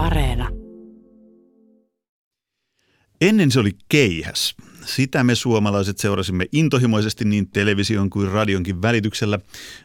Areena. 0.00 0.48
Ennen 3.20 3.50
se 3.50 3.60
oli 3.60 3.70
keihäs. 3.88 4.54
Sitä 4.86 5.24
me 5.24 5.34
suomalaiset 5.34 5.98
seurasimme 5.98 6.46
intohimoisesti 6.52 7.24
niin 7.24 7.50
television 7.50 8.10
kuin 8.10 8.30
radionkin 8.30 8.82
välityksellä. 8.82 9.38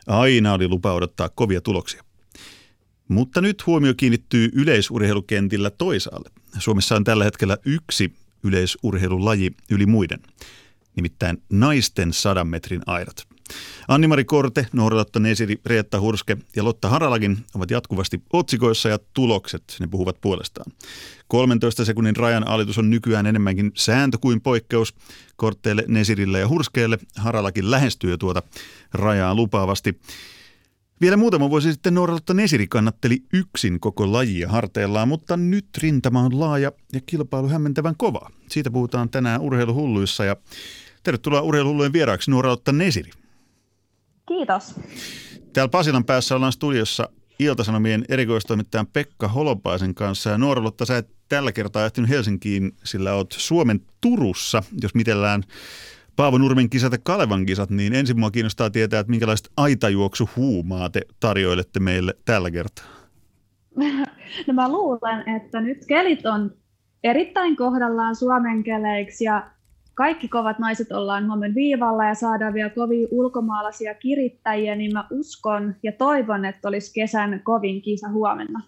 Aina 0.08 0.54
oli 0.54 0.68
lupa 0.68 0.94
odottaa 0.94 1.30
kovia 1.30 1.62
tuloksia. 1.62 2.04
Mutta 3.08 3.42
nyt 3.42 3.66
huomio 3.66 3.94
kiinnittyy 3.98 4.50
yleisurheilukentillä 4.54 5.70
toisaalle. 5.70 6.30
Suomessa 6.60 6.96
on 6.96 7.04
tällä 7.04 7.24
hetkellä 7.24 7.58
yksi 7.66 8.14
yleisurheilulaji 8.44 9.52
yli 9.70 9.86
muiden, 9.86 10.20
nimittäin 10.96 11.44
naisten 11.50 12.14
sadan 12.14 12.48
metrin 12.48 12.82
aidat. 12.86 13.35
Anni-Mari 13.88 14.26
Korte, 14.26 14.68
Nooralotta 14.74 15.20
Nesiri, 15.20 15.62
Reetta 15.66 16.00
Hurske 16.00 16.38
ja 16.56 16.64
Lotta 16.64 16.90
Haralakin 16.90 17.38
ovat 17.56 17.72
jatkuvasti 17.72 18.22
otsikoissa 18.34 18.90
ja 18.90 19.00
tulokset, 19.14 19.64
ne 19.80 19.88
puhuvat 19.88 20.22
puolestaan. 20.22 20.72
13 21.28 21.86
sekunnin 21.86 22.16
rajan 22.16 22.48
alitus 22.48 22.78
on 22.78 22.90
nykyään 22.90 23.26
enemmänkin 23.26 23.72
sääntö 23.74 24.18
kuin 24.22 24.42
poikkeus. 24.42 24.94
Kortteille, 25.36 25.84
Nesirille 25.88 26.40
ja 26.40 26.48
Hurskeelle 26.48 26.98
Haralakin 27.18 27.72
lähestyy 27.72 28.10
jo 28.10 28.18
tuota 28.18 28.44
rajaa 28.94 29.36
lupaavasti. 29.36 30.00
Vielä 31.02 31.18
muutama 31.18 31.50
vuosi 31.50 31.72
sitten 31.72 31.94
Nooralotta 31.94 32.34
Nesiri 32.34 32.68
kannatteli 32.68 33.24
yksin 33.34 33.80
koko 33.80 34.12
lajia 34.12 34.50
harteillaan, 34.50 35.08
mutta 35.08 35.38
nyt 35.38 35.66
rintama 35.78 36.22
on 36.22 36.40
laaja 36.40 36.72
ja 36.94 37.02
kilpailu 37.06 37.48
hämmentävän 37.48 37.96
kova. 37.98 38.32
Siitä 38.50 38.72
puhutaan 38.72 39.10
tänään 39.10 39.42
urheiluhulluissa 39.42 40.26
ja 40.26 40.36
tervetuloa 41.04 41.42
urheiluhullujen 41.42 41.94
vieraaksi 41.94 42.32
Nooralotta 42.32 42.72
Nesiri. 42.72 43.12
Kiitos. 44.28 44.76
Täällä 45.54 45.70
Pasilan 45.70 46.06
päässä 46.06 46.36
ollaan 46.36 46.52
studiossa 46.52 47.10
Iltasanomien 47.40 48.06
erikoistoimittajan 48.10 48.88
Pekka 48.88 49.28
Holopaisen 49.28 49.96
kanssa. 49.96 50.30
Ja 50.30 50.38
Nuorolotta, 50.38 50.86
sä 50.86 50.98
et 50.98 51.10
tällä 51.30 51.52
kertaa 51.52 51.86
ehtinyt 51.86 52.10
Helsinkiin, 52.10 52.72
sillä 52.84 53.14
oot 53.14 53.32
Suomen 53.32 53.80
Turussa, 54.02 54.64
jos 54.82 54.96
mitellään 54.96 55.44
Paavo 56.16 56.38
Nurmen 56.38 56.70
kisat 56.70 56.92
ja 56.92 56.98
Kalevan 57.04 57.46
kisat, 57.46 57.70
niin 57.70 57.94
ensin 57.94 58.20
mua 58.20 58.32
kiinnostaa 58.32 58.70
tietää, 58.70 59.00
että 59.00 59.12
minkälaiset 59.12 59.50
aitajuoksuhuumaa 59.58 60.90
te 60.90 61.02
tarjoilette 61.20 61.80
meille 61.80 62.14
tällä 62.26 62.52
kertaa. 62.52 62.86
No 64.48 64.54
mä 64.54 64.72
luulen, 64.72 65.36
että 65.38 65.62
nyt 65.62 65.86
kelit 65.86 66.26
on 66.26 66.52
erittäin 67.04 67.56
kohdallaan 67.56 68.16
Suomen 68.16 68.64
keleiksi 68.64 69.24
ja 69.24 69.52
kaikki 69.96 70.28
kovat 70.28 70.60
naiset 70.60 70.92
ollaan 70.92 71.28
huomen 71.28 71.56
viivalla 71.56 72.06
ja 72.06 72.16
saadaan 72.16 72.54
vielä 72.54 72.70
kovia 72.70 73.08
ulkomaalaisia 73.12 73.94
kirittäjiä, 73.94 74.76
niin 74.76 74.94
mä 74.94 75.08
uskon 75.12 75.76
ja 75.84 75.92
toivon, 75.92 76.46
että 76.46 76.68
olisi 76.68 76.94
kesän 76.94 77.42
kovin 77.44 77.82
kisa 77.82 78.10
huomenna. 78.10 78.62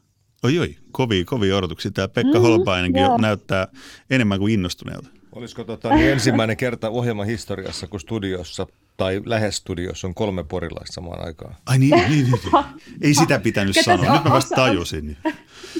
Oi 0.43 0.59
oi, 0.59 0.75
kovia, 0.91 1.25
kovia 1.25 1.57
odotuksia. 1.57 1.91
Tämä 1.91 2.07
Pekka 2.07 2.37
mm, 2.37 2.41
Holpainenkin 2.41 3.01
joo. 3.01 3.17
näyttää 3.17 3.67
enemmän 4.09 4.39
kuin 4.39 4.53
innostuneelta. 4.53 5.09
Olisiko 5.31 5.63
tota, 5.63 5.95
niin 5.95 6.11
ensimmäinen 6.11 6.57
kerta 6.57 6.89
ohjelman 6.89 7.25
historiassa, 7.25 7.87
kun 7.87 7.99
studiossa 7.99 8.67
tai 8.97 9.21
lähes 9.25 9.57
studiossa 9.57 10.07
on 10.07 10.13
kolme 10.13 10.43
porilaista 10.43 10.93
samaan 10.93 11.25
aikaan? 11.25 11.55
Ai 11.65 11.77
niin, 11.77 11.95
niin, 11.95 12.09
niin. 12.09 12.31
niin. 12.31 12.65
Ei 13.01 13.13
sitä 13.13 13.39
pitänyt 13.39 13.73
Ketä 13.73 13.85
sanoa, 13.85 14.13
nyt 14.13 14.23
mä 14.23 14.31
vasta 14.31 14.55
tajusin. 14.55 15.17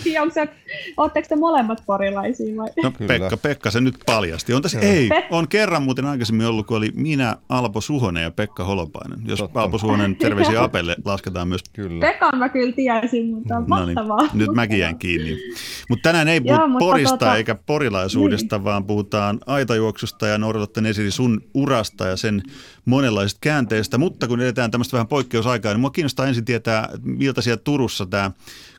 Niin, 0.06 0.22
onko 0.22 0.34
se, 0.34 0.50
ootteko 0.98 1.28
te 1.30 1.36
molemmat 1.36 1.84
porilaisia 1.86 2.56
vai? 2.58 2.70
No 2.84 2.92
Pekka, 3.08 3.38
Pekka 3.38 3.72
se 3.72 3.82
nyt 3.82 3.96
paljasti. 4.06 4.54
On 4.54 4.62
tässä, 4.62 4.80
ei, 4.80 5.10
on 5.32 5.48
kerran 5.48 5.84
muuten 5.84 6.06
aikaisemmin 6.06 6.48
ollut, 6.48 6.68
kun 6.68 6.78
oli 6.78 6.92
minä, 6.96 7.38
Alpo 7.50 7.82
Suhonen 7.82 8.24
ja 8.24 8.32
Pekka 8.32 8.64
Holopainen. 8.64 9.20
Jos 9.26 9.40
Totta. 9.40 9.62
Alpo 9.62 9.78
Suhonen 9.78 10.16
terveisiä 10.28 10.64
Apelle 10.64 10.96
lasketaan 11.06 11.48
myös. 11.48 11.62
Kyllä. 11.74 12.00
Pekan 12.00 12.38
mä 12.38 12.50
kyllä 12.50 12.74
tiesin, 12.74 13.26
mutta 13.26 13.60
no 13.68 13.86
niin, 13.86 13.98
Nyt 14.34 14.54
mäkin 14.54 14.80
jään 14.80 15.00
kiinni. 15.00 15.38
Mutta 15.90 16.10
tänään 16.10 16.28
ei 16.28 16.42
puhuta 16.42 16.64
porista 16.80 17.18
tota... 17.18 17.36
eikä 17.36 17.56
porilaisuudesta, 17.66 18.58
niin. 18.58 18.64
vaan 18.64 18.86
puhutaan 18.86 19.40
aitajuoksusta 19.46 20.28
ja 20.28 20.38
Noudatatten 20.38 20.86
esili 20.86 21.12
sun 21.12 21.42
urasta 21.54 22.06
ja 22.06 22.18
sen 22.18 22.44
monenlaisista 22.88 23.40
käänteistä. 23.42 23.98
Mutta 23.98 24.28
kun 24.28 24.42
edetään 24.42 24.72
tämmöistä 24.72 24.94
vähän 24.94 25.08
poikkeusaikaa, 25.08 25.74
niin 25.74 25.82
mua 25.82 25.90
kiinnostaa 25.90 26.28
ensin 26.28 26.46
tietää, 26.46 26.90
miltä 27.02 27.42
siellä 27.42 27.62
Turussa 27.64 28.06
tämä 28.06 28.32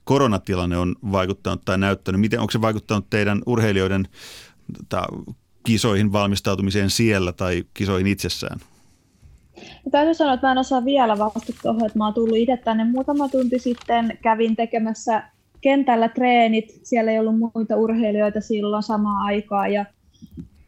koronatilanne 0.04 0.76
on 0.76 0.96
vaikuttanut 1.12 1.64
tai 1.64 1.78
näyttänyt? 1.78 2.20
Miten, 2.20 2.40
onko 2.40 2.50
se 2.50 2.60
vaikuttanut 2.60 3.10
teidän 3.10 3.42
urheilijoiden 3.46 4.08
ta, 4.88 5.06
kisoihin 5.66 6.12
valmistautumiseen 6.12 6.90
siellä 6.90 7.32
tai 7.32 7.64
kisoihin 7.74 8.06
itsessään? 8.06 8.60
No, 9.56 9.90
täytyy 9.90 10.14
sanoa, 10.14 10.34
että 10.34 10.46
mä 10.46 10.52
en 10.52 10.58
osaa 10.58 10.84
vielä 10.84 11.18
vastata 11.18 11.52
tuohon, 11.62 11.86
että 11.86 11.98
mä 11.98 12.04
oon 12.04 12.14
tullut 12.14 12.36
itse 12.36 12.56
tänne 12.56 12.84
muutama 12.84 13.28
tunti 13.28 13.58
sitten, 13.58 14.18
kävin 14.22 14.56
tekemässä 14.56 15.22
kentällä 15.60 16.08
treenit, 16.08 16.80
siellä 16.82 17.12
ei 17.12 17.18
ollut 17.18 17.38
muita 17.38 17.76
urheilijoita 17.76 18.40
silloin 18.40 18.82
samaan 18.82 19.26
aikaan 19.26 19.72
ja 19.72 19.84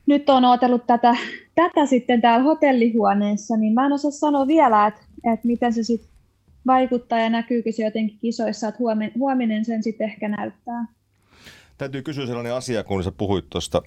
nyt 0.06 0.30
on 0.30 0.44
odotellut 0.44 0.86
tätä, 0.86 1.16
tätä 1.62 1.87
sitten 1.87 2.21
täällä 2.21 2.44
hotellihuoneessa, 2.44 3.56
niin 3.56 3.75
mä 3.75 3.87
en 3.87 3.93
osaa 3.93 4.10
sanoa 4.10 4.47
vielä, 4.47 4.87
että, 4.87 5.00
että 5.32 5.47
miten 5.47 5.72
se 5.72 5.82
sitten 5.82 6.10
vaikuttaa 6.66 7.19
ja 7.19 7.31
näkyykö 7.31 7.72
se 7.72 7.84
jotenkin 7.84 8.19
kisoissa, 8.19 8.69
että 8.69 8.78
huominen, 8.78 9.12
huominen 9.19 9.65
sen 9.65 9.82
sitten 9.82 10.10
ehkä 10.10 10.28
näyttää. 10.28 10.87
Täytyy 11.78 12.03
kysyä 12.03 12.26
sellainen 12.26 12.54
asia, 12.54 12.84
kun 12.84 13.04
sä 13.04 13.12
puhuit 13.12 13.44
tuosta 13.50 13.82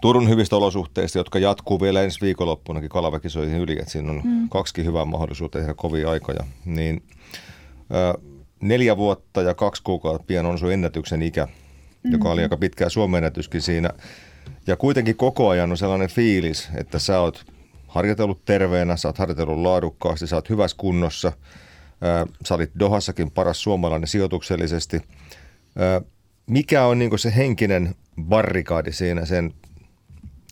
Turun 0.00 0.28
hyvistä 0.28 0.56
olosuhteista, 0.56 1.18
jotka 1.18 1.38
jatkuu 1.38 1.80
vielä 1.80 2.02
ensi 2.02 2.20
viikonloppunakin 2.20 2.88
kalavakisoihin 2.88 3.60
yli, 3.60 3.72
että 3.72 3.90
siinä 3.90 4.10
on 4.10 4.20
mm. 4.24 4.48
kaksi 4.48 4.84
hyvää 4.84 5.04
mahdollisuutta 5.04 5.58
tehdä 5.58 5.74
kovia 5.74 6.10
aikoja, 6.10 6.44
niin 6.64 7.02
ö, 7.90 8.18
neljä 8.60 8.96
vuotta 8.96 9.42
ja 9.42 9.54
kaksi 9.54 9.82
kuukautta 9.82 10.24
pian 10.26 10.46
on 10.46 10.58
sun 10.58 10.72
ennätyksen 10.72 11.22
ikä, 11.22 11.44
mm-hmm. 11.44 12.12
joka 12.12 12.28
oli 12.28 12.34
mm-hmm. 12.34 12.44
aika 12.44 12.56
pitkä 12.56 12.88
Suomen 12.88 13.18
ennätyskin 13.18 13.62
siinä. 13.62 13.90
Ja 14.66 14.76
kuitenkin 14.76 15.16
koko 15.16 15.48
ajan 15.48 15.70
on 15.70 15.76
sellainen 15.76 16.08
fiilis, 16.08 16.68
että 16.74 16.98
sä 16.98 17.20
oot 17.20 17.44
harjoitellut 17.86 18.44
terveenä, 18.44 18.96
sä 18.96 19.08
oot 19.08 19.18
harjoitellut 19.18 19.58
laadukkaasti, 19.58 20.26
sä 20.26 20.36
oot 20.36 20.50
hyvässä 20.50 20.76
kunnossa– 20.76 21.32
Sä 22.44 22.54
olit 22.54 22.70
Dohassakin 22.78 23.30
paras 23.30 23.62
suomalainen 23.62 24.08
sijoituksellisesti. 24.08 25.02
Mikä 26.46 26.86
on 26.86 26.98
niin 26.98 27.18
se 27.18 27.32
henkinen 27.36 27.94
barrikaadi 28.22 28.92
siinä 28.92 29.24
sen 29.24 29.54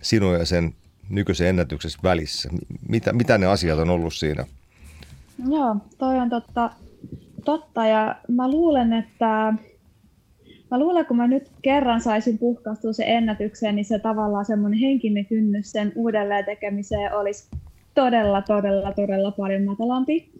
sinun 0.02 0.34
ja 0.34 0.46
sen 0.46 0.74
nykyisen 1.08 1.46
ennätyksessä 1.46 1.98
välissä? 2.02 2.48
Mitä, 2.88 3.12
mitä 3.12 3.38
ne 3.38 3.46
asiat 3.46 3.78
on 3.78 3.90
ollut 3.90 4.14
siinä? 4.14 4.44
Joo, 5.48 5.76
toi 5.98 6.18
on 6.18 6.30
totta, 6.30 6.70
totta 7.44 7.86
ja 7.86 8.16
mä 8.28 8.50
luulen, 8.50 8.92
että 8.92 9.54
mä 10.72 10.78
luulen, 10.78 11.06
kun 11.06 11.16
mä 11.16 11.26
nyt 11.26 11.50
kerran 11.62 12.00
saisin 12.00 12.38
puhkaistua 12.38 12.92
sen 12.92 13.08
ennätykseen, 13.08 13.76
niin 13.76 13.84
se 13.84 13.98
tavallaan 13.98 14.44
semmoinen 14.44 14.80
henkinen 14.80 15.26
kynnys 15.26 15.72
sen 15.72 15.92
uudelleen 15.94 16.44
tekemiseen 16.44 17.14
olisi 17.14 17.50
todella, 17.94 18.42
todella, 18.42 18.92
todella 18.92 19.30
paljon 19.30 19.64
matalampi. 19.64 20.30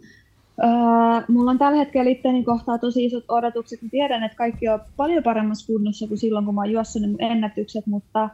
Uh, 0.62 1.34
mulla 1.34 1.50
on 1.50 1.59
tällä 1.59 1.78
hetkellä 1.78 2.10
itteni 2.10 2.44
kohtaa 2.44 2.78
tosi 2.78 3.04
isot 3.04 3.25
odotukset. 3.28 3.82
Mä 3.82 3.88
tiedän, 3.91 4.22
että 4.22 4.37
kaikki 4.37 4.69
on 4.69 4.81
paljon 4.97 5.22
paremmassa 5.22 5.66
kunnossa 5.66 6.09
kuin 6.09 6.19
silloin, 6.19 6.44
kun 6.44 6.54
mä 6.54 6.60
oon 6.60 6.70
juossut 6.70 7.03
ne 7.03 7.09
ennätykset, 7.19 7.87
mutta 7.87 8.25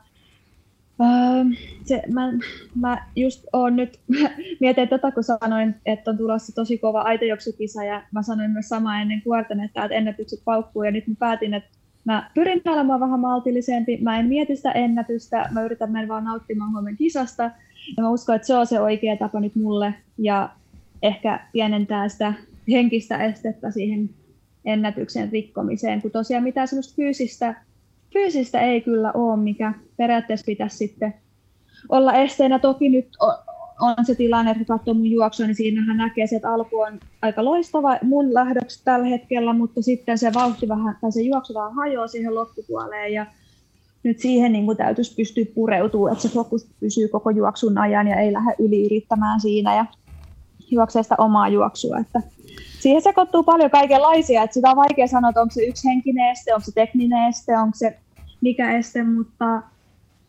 uh, 0.99 1.57
se, 1.85 2.03
mä, 2.13 2.33
mä 2.75 3.07
just 3.17 3.47
oon 3.53 3.77
nyt, 3.77 4.01
mietin 4.61 4.89
tätä, 4.89 5.11
kun 5.11 5.25
sanoin, 5.25 5.75
että 5.87 6.11
on 6.11 6.19
tulossa 6.19 6.55
tosi 6.55 6.79
kova 6.79 7.01
aitojuoksukisa 7.01 7.85
ja 7.85 8.03
mä 8.13 8.23
sanoin 8.23 8.51
myös 8.51 8.69
sama 8.69 9.01
ennen 9.01 9.23
kuorten, 9.23 9.61
että 9.61 9.85
ennätykset 9.85 10.41
paukkuu 10.45 10.83
ja 10.83 10.91
nyt 10.91 11.07
mä 11.07 11.15
päätin, 11.19 11.55
että 11.55 11.79
mä 12.05 12.31
pyrin 12.35 12.63
olemaan 12.67 13.01
vähän 13.01 13.21
maltillisempi, 13.21 13.97
mä 13.97 14.19
en 14.19 14.27
mieti 14.27 14.57
sitä 14.57 14.73
ennätystä, 14.73 15.49
mä 15.53 15.63
yritän 15.63 15.93
mennä 15.93 16.09
vaan 16.09 16.25
nauttimaan 16.25 16.73
huomen 16.73 16.97
kisasta. 16.97 17.43
Ja 17.97 18.03
mä 18.03 18.11
uskon, 18.11 18.37
että 18.37 18.47
se 18.47 18.55
on 18.55 18.67
se 18.67 18.81
oikea 18.81 19.17
tapa 19.17 19.41
nyt 19.41 19.55
mulle. 19.55 19.95
Ja 20.19 20.49
ehkä 21.03 21.41
pienentää 21.53 22.09
sitä 22.09 22.35
henkistä 22.71 23.25
estettä 23.25 23.71
siihen 23.71 24.11
ennätyksen 24.65 25.33
rikkomiseen, 25.33 26.03
kun 26.03 26.11
tosiaan 26.11 26.45
mitään 26.45 26.69
semmoista 26.69 26.95
fyysistä, 26.97 27.55
fyysistä 28.13 28.61
ei 28.61 28.81
kyllä 28.81 29.13
ole, 29.13 29.37
mikä 29.37 29.73
periaatteessa 29.97 30.47
pitäisi 30.47 30.77
sitten 30.77 31.15
olla 31.89 32.13
esteenä. 32.13 32.59
Toki 32.59 32.89
nyt 32.89 33.09
on 33.81 34.05
se 34.05 34.15
tilanne, 34.15 34.51
että 34.51 34.65
katsoo 34.65 34.95
mun 34.95 35.11
juoksua, 35.11 35.47
niin 35.47 35.55
siinähän 35.55 35.97
näkee 35.97 36.27
se, 36.27 36.37
että 36.37 36.53
alku 36.53 36.81
on 36.81 37.01
aika 37.23 37.45
loistava 37.45 37.99
mun 38.03 38.35
lähdöksi 38.35 38.85
tällä 38.85 39.07
hetkellä, 39.07 39.53
mutta 39.53 39.83
sitten 39.83 40.19
se 40.19 40.35
vauhti 40.35 40.69
vähän, 40.69 40.97
tai 41.01 41.13
se 41.13 41.23
juoksu 41.23 41.55
vähän 41.55 41.75
hajoaa 41.75 42.09
siihen 42.09 42.35
loppupuoleen, 42.35 43.13
ja 43.13 43.27
nyt 44.03 44.19
siihen 44.19 44.53
niin 44.53 44.77
täytyisi 44.77 45.15
pystyä 45.15 45.45
pureutumaan, 45.55 46.13
että 46.13 46.29
se 46.29 46.35
fokus 46.35 46.69
pysyy 46.81 47.09
koko 47.09 47.31
juoksun 47.31 47.79
ajan 47.79 48.09
ja 48.09 48.17
ei 48.17 48.33
lähde 48.33 48.55
yli 48.59 48.87
yrittämään 48.87 49.41
siinä, 49.41 49.75
ja 49.75 49.87
juoksee 50.71 51.03
sitä 51.03 51.15
omaa 51.19 51.49
juoksua. 51.49 51.99
Että 51.99 52.23
siihen 52.81 53.03
sekoittuu 53.03 53.43
paljon 53.43 53.71
kaikenlaisia, 53.71 54.43
että 54.43 54.55
sitä 54.55 54.71
on 54.71 54.77
vaikea 54.77 55.07
sanoa, 55.07 55.29
että 55.29 55.41
onko 55.41 55.55
se 55.55 55.65
yksi 55.65 55.89
henkinen 55.89 56.31
este, 56.31 56.55
onko 56.55 56.65
se 56.65 56.73
tekninen 56.73 57.29
este, 57.29 57.59
onko 57.59 57.75
se 57.75 57.99
mikä 58.41 58.73
este, 58.73 59.03
mutta 59.03 59.63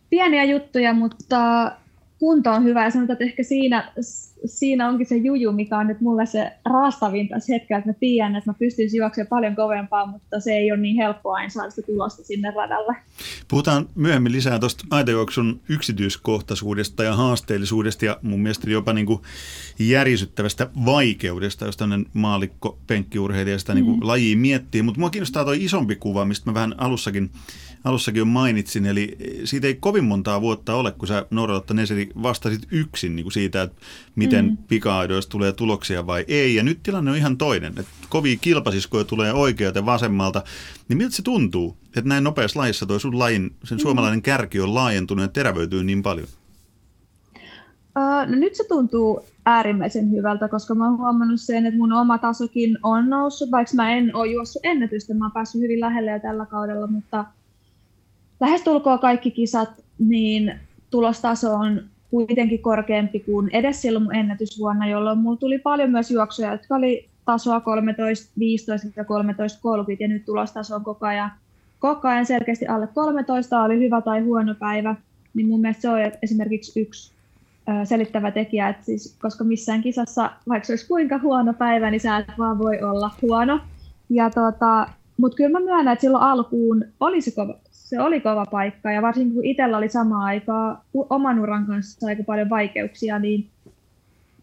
pieniä 0.09 0.43
juttuja, 0.43 0.93
mutta 0.93 1.71
kunto 2.19 2.51
on 2.51 2.63
hyvä 2.63 2.83
ja 2.83 2.91
sanotaan, 2.91 3.13
että 3.13 3.25
ehkä 3.25 3.43
siinä 3.43 3.91
siinä 4.45 4.89
onkin 4.89 5.07
se 5.07 5.15
juju, 5.15 5.51
mikä 5.51 5.77
on 5.77 5.87
nyt 5.87 6.01
mulle 6.01 6.25
se 6.25 6.51
raastavin 6.65 7.29
tässä 7.29 7.53
hetkellä, 7.53 7.77
että 7.77 7.89
mä 7.89 7.93
tiedän, 7.99 8.35
että 8.35 8.49
mä 8.49 8.55
pystyisin 8.59 8.97
juoksemaan 8.97 9.27
paljon 9.27 9.55
kovempaa, 9.55 10.05
mutta 10.05 10.39
se 10.39 10.51
ei 10.51 10.71
ole 10.71 10.79
niin 10.79 10.95
helppoa 10.95 11.35
aina 11.35 11.49
saada 11.49 11.69
sitä 11.69 11.87
tulosta 11.87 12.23
sinne 12.23 12.51
radalle. 12.51 12.95
Puhutaan 13.47 13.89
myöhemmin 13.95 14.31
lisää 14.31 14.59
tuosta 14.59 14.83
aitajuoksun 14.91 15.61
yksityiskohtaisuudesta 15.69 17.03
ja 17.03 17.15
haasteellisuudesta 17.15 18.05
ja 18.05 18.19
mun 18.21 18.39
mielestä 18.39 18.69
jopa 18.69 18.93
niin 18.93 19.05
kuin 19.05 19.21
järisyttävästä 19.79 20.69
vaikeudesta, 20.85 21.65
jos 21.65 21.77
tämmöinen 21.77 22.05
maalikko 22.13 22.79
penkkiurheilija 22.87 23.59
sitä 23.59 23.73
niin 23.73 23.85
kuin 23.85 23.99
mm. 23.99 24.07
lajiin 24.07 24.39
miettii. 24.39 24.81
Mutta 24.81 24.99
mua 24.99 25.09
kiinnostaa 25.09 25.43
tuo 25.43 25.53
isompi 25.53 25.95
kuva, 25.95 26.25
mistä 26.25 26.49
mä 26.49 26.53
vähän 26.53 26.75
alussakin 26.77 27.31
alussakin 27.83 28.19
jo 28.19 28.25
mainitsin, 28.25 28.85
eli 28.85 29.17
siitä 29.43 29.67
ei 29.67 29.75
kovin 29.75 30.03
montaa 30.03 30.41
vuotta 30.41 30.75
ole, 30.75 30.91
kun 30.91 31.07
sä 31.07 31.25
Nooralotta 31.31 31.73
Neseri 31.73 32.09
vastasit 32.23 32.67
yksin 32.71 33.15
niin 33.15 33.23
kuin 33.23 33.33
siitä, 33.33 33.61
että 33.61 33.81
miten 34.15 34.45
mm. 34.45 34.57
pika-aidoista 34.57 35.29
tulee 35.29 35.51
tuloksia 35.51 36.07
vai 36.07 36.25
ei, 36.27 36.55
ja 36.55 36.63
nyt 36.63 36.79
tilanne 36.83 37.11
on 37.11 37.17
ihan 37.17 37.37
toinen, 37.37 37.73
että 37.79 37.91
kovia 38.09 38.37
kilpasiskoja 38.41 39.03
tulee 39.03 39.33
oikealta 39.33 39.79
ja 39.79 39.85
vasemmalta, 39.85 40.43
niin 40.87 40.97
miltä 40.97 41.15
se 41.15 41.21
tuntuu, 41.21 41.77
että 41.85 42.09
näin 42.09 42.23
nopeassa 42.23 42.59
lajissa 42.59 42.85
toi 42.85 42.99
sun 42.99 43.19
lajin, 43.19 43.55
sen 43.63 43.77
mm. 43.77 43.81
suomalainen 43.81 44.21
kärki 44.21 44.59
on 44.59 44.75
laajentunut 44.75 45.23
ja 45.23 45.27
terävöityy 45.27 45.83
niin 45.83 46.03
paljon? 46.03 46.27
No 48.27 48.35
nyt 48.35 48.55
se 48.55 48.63
tuntuu 48.67 49.25
äärimmäisen 49.45 50.11
hyvältä, 50.11 50.47
koska 50.47 50.75
mä 50.75 50.85
oon 50.89 50.97
huomannut 50.97 51.41
sen, 51.41 51.65
että 51.65 51.77
mun 51.77 51.93
oma 51.93 52.17
tasokin 52.17 52.77
on 52.83 53.09
noussut, 53.09 53.51
vaikka 53.51 53.75
mä 53.75 53.91
en 53.91 54.15
ole 54.15 54.27
juossut 54.27 54.65
ennätystä, 54.65 55.13
mä 55.13 55.25
oon 55.25 55.31
päässyt 55.31 55.61
hyvin 55.61 55.79
lähelle 55.79 56.11
jo 56.11 56.19
tällä 56.19 56.45
kaudella, 56.45 56.87
mutta 56.87 57.25
lähestulkoon 58.39 58.99
kaikki 58.99 59.31
kisat, 59.31 59.69
niin 59.99 60.53
tulostaso 60.89 61.53
on 61.53 61.81
kuitenkin 62.11 62.61
korkeampi 62.61 63.19
kuin 63.19 63.49
edes 63.53 63.81
silloin 63.81 64.03
mun 64.03 64.15
ennätysvuonna, 64.15 64.87
jolloin 64.87 65.17
mulla 65.17 65.37
tuli 65.37 65.59
paljon 65.59 65.89
myös 65.89 66.11
juoksuja, 66.11 66.51
jotka 66.51 66.75
oli 66.75 67.09
tasoa 67.25 67.59
13.15 67.59 67.63
ja 68.95 69.03
13.30 69.03 69.09
ja 69.99 70.07
nyt 70.07 70.25
tulostaso 70.25 70.75
on 70.75 70.83
koko 70.83 71.05
ajan, 71.05 71.31
koko 71.79 72.07
ajan 72.07 72.25
selkeästi 72.25 72.67
alle 72.67 72.87
13, 72.87 73.63
oli 73.63 73.79
hyvä 73.79 74.01
tai 74.01 74.21
huono 74.21 74.55
päivä, 74.55 74.95
niin 75.33 75.47
mun 75.47 75.61
mielestä 75.61 75.81
se 75.81 75.89
on 75.89 75.99
esimerkiksi 76.21 76.81
yksi 76.81 77.11
selittävä 77.83 78.31
tekijä, 78.31 78.69
että 78.69 78.85
siis, 78.85 79.15
koska 79.21 79.43
missään 79.43 79.81
kisassa, 79.81 80.31
vaikka 80.49 80.67
se 80.67 80.73
olisi 80.73 80.87
kuinka 80.87 81.17
huono 81.17 81.53
päivä, 81.53 81.91
niin 81.91 82.01
sä 82.01 82.17
et 82.17 82.27
vaan 82.37 82.59
voi 82.59 82.81
olla 82.81 83.11
huono. 83.21 83.59
Ja 84.09 84.29
tota, 84.29 84.87
mutta 85.17 85.35
kyllä 85.35 85.59
mä 85.59 85.65
myönnän, 85.65 85.93
että 85.93 86.01
silloin 86.01 86.23
alkuun 86.23 86.85
oli 86.99 87.21
se 87.21 87.31
kova, 87.31 87.53
se 87.89 88.01
oli 88.01 88.21
kova 88.21 88.45
paikka. 88.45 88.91
Ja 88.91 89.01
varsinkin 89.01 89.33
kun 89.33 89.45
itsellä 89.45 89.77
oli 89.77 89.89
samaan 89.89 90.21
aikaa 90.21 90.85
oman 91.09 91.39
uran 91.39 91.65
kanssa 91.65 92.07
aika 92.07 92.23
paljon 92.23 92.49
vaikeuksia, 92.49 93.19
niin 93.19 93.49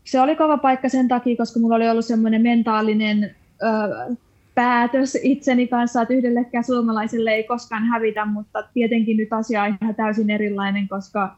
se 0.05 0.21
oli 0.21 0.37
kova 0.37 0.59
paikka 0.59 0.89
sen 0.89 1.09
takia, 1.09 1.37
koska 1.37 1.61
mulla 1.61 1.77
oli 1.77 1.89
ollut 1.89 2.05
semmoinen 2.05 2.43
mentaalinen 2.43 3.35
ö, 3.63 4.15
päätös 4.55 5.19
itseni 5.23 5.67
kanssa, 5.67 6.03
että 6.03 6.15
yhdellekään 6.15 6.65
suomalaiselle 6.65 7.31
ei 7.31 7.45
koskaan 7.45 7.85
hävitä, 7.85 8.25
mutta 8.25 8.63
tietenkin 8.75 9.17
nyt 9.17 9.33
asia 9.33 9.63
on 9.63 9.77
ihan 9.83 9.95
täysin 9.95 10.31
erilainen, 10.31 10.89
koska 10.89 11.37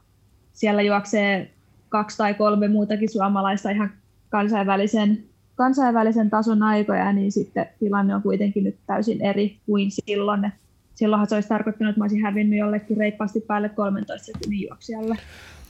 siellä 0.52 0.82
juoksee 0.82 1.50
kaksi 1.88 2.16
tai 2.16 2.34
kolme 2.34 2.68
muutakin 2.68 3.12
suomalaista 3.12 3.70
ihan 3.70 3.90
kansainvälisen, 4.28 5.24
kansainvälisen 5.56 6.30
tason 6.30 6.62
aikoja, 6.62 7.12
niin 7.12 7.32
sitten 7.32 7.66
tilanne 7.78 8.14
on 8.14 8.22
kuitenkin 8.22 8.64
nyt 8.64 8.76
täysin 8.86 9.20
eri 9.22 9.56
kuin 9.66 9.90
silloin 9.90 10.52
silloinhan 10.98 11.28
se 11.28 11.34
olisi 11.34 11.48
tarkoittanut, 11.48 11.90
että 11.90 12.00
mä 12.00 12.04
olisin 12.04 12.22
hävinnyt 12.22 12.58
jollekin 12.58 12.96
reippaasti 12.96 13.40
päälle 13.40 13.68
13 13.68 14.26
sekunnin 14.26 14.68
juoksijalle. 14.68 15.18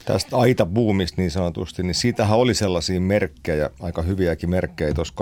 Tästä 0.05 0.37
aita-boomista 0.37 1.15
niin 1.17 1.31
sanotusti, 1.31 1.83
niin 1.83 1.95
siitähän 1.95 2.39
oli 2.39 2.55
sellaisia 2.55 3.01
merkkejä, 3.01 3.71
aika 3.81 4.03
hyviäkin 4.03 4.51
merkkejä 4.51 4.95
tuossa 4.95 5.15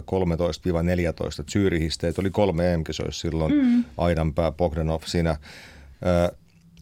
2013-14 0.00 1.44
Zyrihistä, 1.50 2.08
että 2.08 2.20
oli 2.20 2.30
kolme 2.30 2.74
em 2.74 2.84
silloin, 3.10 3.54
mm. 3.54 3.84
Aidanpää, 3.98 4.52
Bogdanov 4.52 5.00
siinä. 5.04 5.36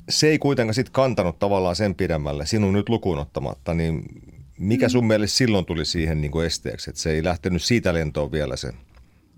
Se 0.08 0.28
ei 0.28 0.38
kuitenkaan 0.38 0.74
sitten 0.74 0.92
kantanut 0.92 1.38
tavallaan 1.38 1.76
sen 1.76 1.94
pidemmälle, 1.94 2.46
sinun 2.46 2.72
nyt 2.72 2.88
lukuun 2.88 3.18
ottamatta, 3.18 3.74
niin 3.74 4.02
mikä 4.58 4.86
mm. 4.86 4.90
sun 4.90 5.06
mielestä 5.06 5.36
silloin 5.36 5.64
tuli 5.64 5.84
siihen 5.84 6.20
niin 6.20 6.30
kuin 6.30 6.46
esteeksi, 6.46 6.90
että 6.90 7.02
se 7.02 7.10
ei 7.10 7.24
lähtenyt 7.24 7.62
siitä 7.62 7.94
lentoon 7.94 8.32
vielä 8.32 8.56
se, 8.56 8.72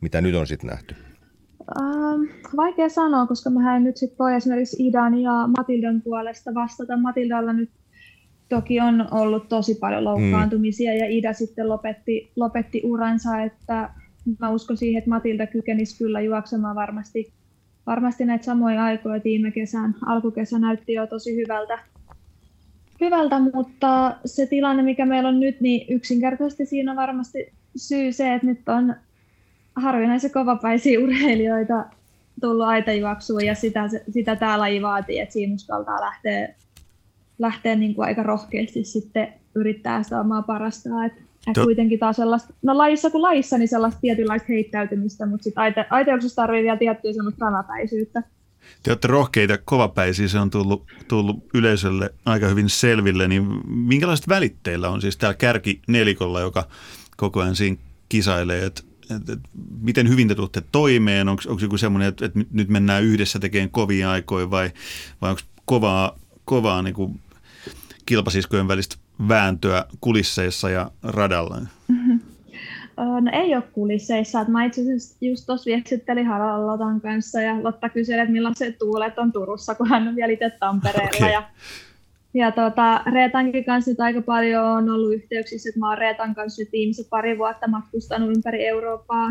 mitä 0.00 0.20
nyt 0.20 0.34
on 0.34 0.46
sitten 0.46 0.70
nähty? 0.70 0.94
Ähm, 1.80 2.37
vaikea 2.56 2.88
sanoa, 2.88 3.26
koska 3.26 3.50
mä 3.50 3.76
en 3.76 3.84
nyt 3.84 3.96
sitten 3.96 4.18
voi 4.18 4.34
esimerkiksi 4.34 4.86
Idan 4.86 5.18
ja 5.18 5.48
Matildan 5.56 6.02
puolesta 6.02 6.54
vastata. 6.54 6.96
Matildalla 6.96 7.52
nyt 7.52 7.70
toki 8.48 8.80
on 8.80 9.08
ollut 9.10 9.48
tosi 9.48 9.74
paljon 9.74 10.04
loukkaantumisia 10.04 10.92
mm. 10.92 10.98
ja 10.98 11.06
Ida 11.06 11.32
sitten 11.32 11.68
lopetti, 11.68 12.30
lopetti 12.36 12.82
uransa, 12.84 13.42
että 13.42 13.90
mä 14.40 14.50
uskon 14.50 14.76
siihen, 14.76 14.98
että 14.98 15.10
Matilda 15.10 15.46
kykenisi 15.46 15.98
kyllä 15.98 16.20
juoksemaan 16.20 16.76
varmasti, 16.76 17.32
varmasti 17.86 18.24
näitä 18.24 18.44
samoja 18.44 18.84
aikoja 18.84 19.20
viime 19.24 19.50
kesän. 19.50 19.94
Alkukesä 20.06 20.58
näytti 20.58 20.92
jo 20.92 21.06
tosi 21.06 21.36
hyvältä, 21.36 21.78
hyvältä, 23.00 23.38
mutta 23.38 24.16
se 24.24 24.46
tilanne, 24.46 24.82
mikä 24.82 25.06
meillä 25.06 25.28
on 25.28 25.40
nyt, 25.40 25.60
niin 25.60 25.94
yksinkertaisesti 25.94 26.66
siinä 26.66 26.90
on 26.90 26.96
varmasti 26.96 27.52
syy 27.76 28.12
se, 28.12 28.34
että 28.34 28.46
nyt 28.46 28.68
on 28.68 28.94
harvinaisen 29.76 30.30
kovapäisiä 30.30 31.00
urheilijoita 31.00 31.84
tullut 32.40 32.66
aitajuoksuun 32.66 33.44
ja 33.44 33.54
sitä, 33.54 33.88
sitä 34.10 34.36
tämä 34.36 34.58
laji 34.58 34.82
vaatii, 34.82 35.18
että 35.18 35.32
siinä 35.32 35.54
uskaltaa 35.54 36.00
lähteä, 36.00 36.48
lähteä 37.38 37.74
niin 37.74 37.94
kuin 37.94 38.06
aika 38.06 38.22
rohkeasti 38.22 38.84
sitten 38.84 39.32
yrittää 39.54 40.02
sitä 40.02 40.20
omaa 40.20 40.42
parastaan. 40.42 41.06
Et, 41.06 41.12
et 41.46 41.64
kuitenkin 41.64 41.98
taas 41.98 42.16
sellaista, 42.16 42.54
no 42.62 42.78
lajissa 42.78 43.10
kuin 43.10 43.22
lajissa, 43.22 43.58
niin 43.58 43.68
sellaista 43.68 44.00
tietynlaista 44.00 44.46
heittäytymistä, 44.48 45.26
mutta 45.26 45.44
sitten 45.44 45.62
aita, 45.62 45.84
aitajuoksussa 45.90 46.42
tarvii 46.42 46.62
vielä 46.62 46.76
tiettyä 46.76 47.12
sellaista 47.12 47.44
ranapäisyyttä. 47.44 48.22
Te 48.82 48.90
olette 48.90 49.08
rohkeita, 49.08 49.58
kovapäisiä, 49.64 50.28
se 50.28 50.38
on 50.38 50.50
tullut, 50.50 50.86
tullut 51.08 51.36
yleisölle 51.54 52.10
aika 52.24 52.48
hyvin 52.48 52.68
selville, 52.68 53.28
niin 53.28 53.46
minkälaiset 53.66 54.28
välitteillä 54.28 54.88
on 54.88 55.00
siis 55.00 55.16
täällä 55.16 55.34
kärki 55.34 55.82
nelikolla, 55.88 56.40
joka 56.40 56.68
koko 57.16 57.40
ajan 57.40 57.56
siinä 57.56 57.76
kisailee, 58.08 58.64
että 58.64 58.82
et, 59.16 59.28
et, 59.28 59.38
miten 59.80 60.08
hyvin 60.08 60.28
te 60.28 60.34
tuotte 60.34 60.62
toimeen? 60.72 61.28
Onko 61.28 61.42
joku 61.62 61.78
semmoinen, 61.78 62.08
että, 62.08 62.26
että 62.26 62.40
nyt 62.52 62.68
mennään 62.68 63.04
yhdessä 63.04 63.38
tekemään 63.38 63.70
kovia 63.70 64.10
aikoja 64.10 64.50
vai, 64.50 64.70
vai 65.20 65.30
onko 65.30 65.42
kovaa, 65.64 66.18
kovaa 66.44 66.82
niin 66.82 66.94
kuin 66.94 67.20
kilpasiskojen 68.06 68.68
välistä 68.68 68.96
vääntöä 69.28 69.84
kulisseissa 70.00 70.70
ja 70.70 70.90
radalla? 71.02 71.60
Mm-hmm. 71.88 72.20
No 72.96 73.30
ei 73.32 73.54
ole 73.54 73.62
kulisseissa. 73.62 74.44
Mä 74.44 74.64
itse 74.64 74.80
asiassa 74.80 75.16
just 75.20 75.46
tuossa 75.46 75.68
viestittelin 75.68 76.26
Harald 76.26 76.66
Lotan 76.66 77.00
kanssa 77.00 77.40
ja 77.40 77.64
Lotta 77.64 77.88
kyseli, 77.88 78.20
että 78.20 78.32
millaiset 78.32 78.78
tuulet 78.78 79.18
on 79.18 79.32
Turussa, 79.32 79.74
kun 79.74 79.88
hän 79.88 80.08
on 80.08 80.16
vielä 80.16 80.32
itse 80.32 80.50
Tampereella. 80.60 81.16
Okay. 81.16 81.32
Ja 81.32 81.42
ja 82.38 82.52
tuota, 82.52 83.02
Reetankin 83.12 83.64
kanssa 83.64 83.90
nyt 83.90 84.00
aika 84.00 84.22
paljon 84.22 84.64
on 84.64 84.90
ollut 84.90 85.14
yhteyksissä, 85.14 85.68
että 85.68 85.80
mä 85.80 85.88
oon 85.88 85.98
Reetan 85.98 86.34
kanssa 86.34 86.62
nyt 86.62 87.08
pari 87.10 87.38
vuotta 87.38 87.68
matkustanut 87.68 88.36
ympäri 88.36 88.66
Eurooppaa. 88.66 89.30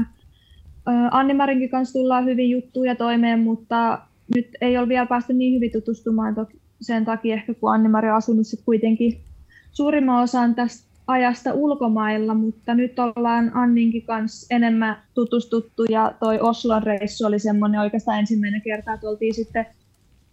Anni 1.12 1.34
Marinkin 1.34 1.70
kanssa 1.70 2.00
tullaan 2.00 2.26
hyvin 2.26 2.50
juttuja 2.50 2.96
toimeen, 2.96 3.40
mutta 3.40 4.00
nyt 4.36 4.48
ei 4.62 4.78
ole 4.78 4.88
vielä 4.88 5.06
päästy 5.06 5.34
niin 5.34 5.56
hyvin 5.56 5.72
tutustumaan 5.72 6.36
sen 6.82 7.06
takia 7.06 7.36
ehkä, 7.36 7.54
kun 7.54 7.74
Anni-Mari 7.74 8.10
on 8.10 8.16
asunut 8.16 8.48
sit 8.48 8.62
kuitenkin 8.66 9.18
suurimman 9.72 10.24
osan 10.24 10.56
tästä 10.56 10.88
ajasta 11.08 11.54
ulkomailla, 11.54 12.34
mutta 12.34 12.74
nyt 12.74 13.00
ollaan 13.00 13.52
Anninkin 13.54 14.06
kanssa 14.06 14.56
enemmän 14.56 14.98
tutustuttu 15.14 15.84
ja 15.90 16.14
toi 16.20 16.40
Oslon 16.40 16.84
reissu 16.84 17.26
oli 17.26 17.40
semmoinen 17.40 17.82
oikeastaan 17.82 18.20
ensimmäinen 18.20 18.62
kerta, 18.62 18.94
että 18.94 19.10
oltiin 19.10 19.34
sitten 19.34 19.66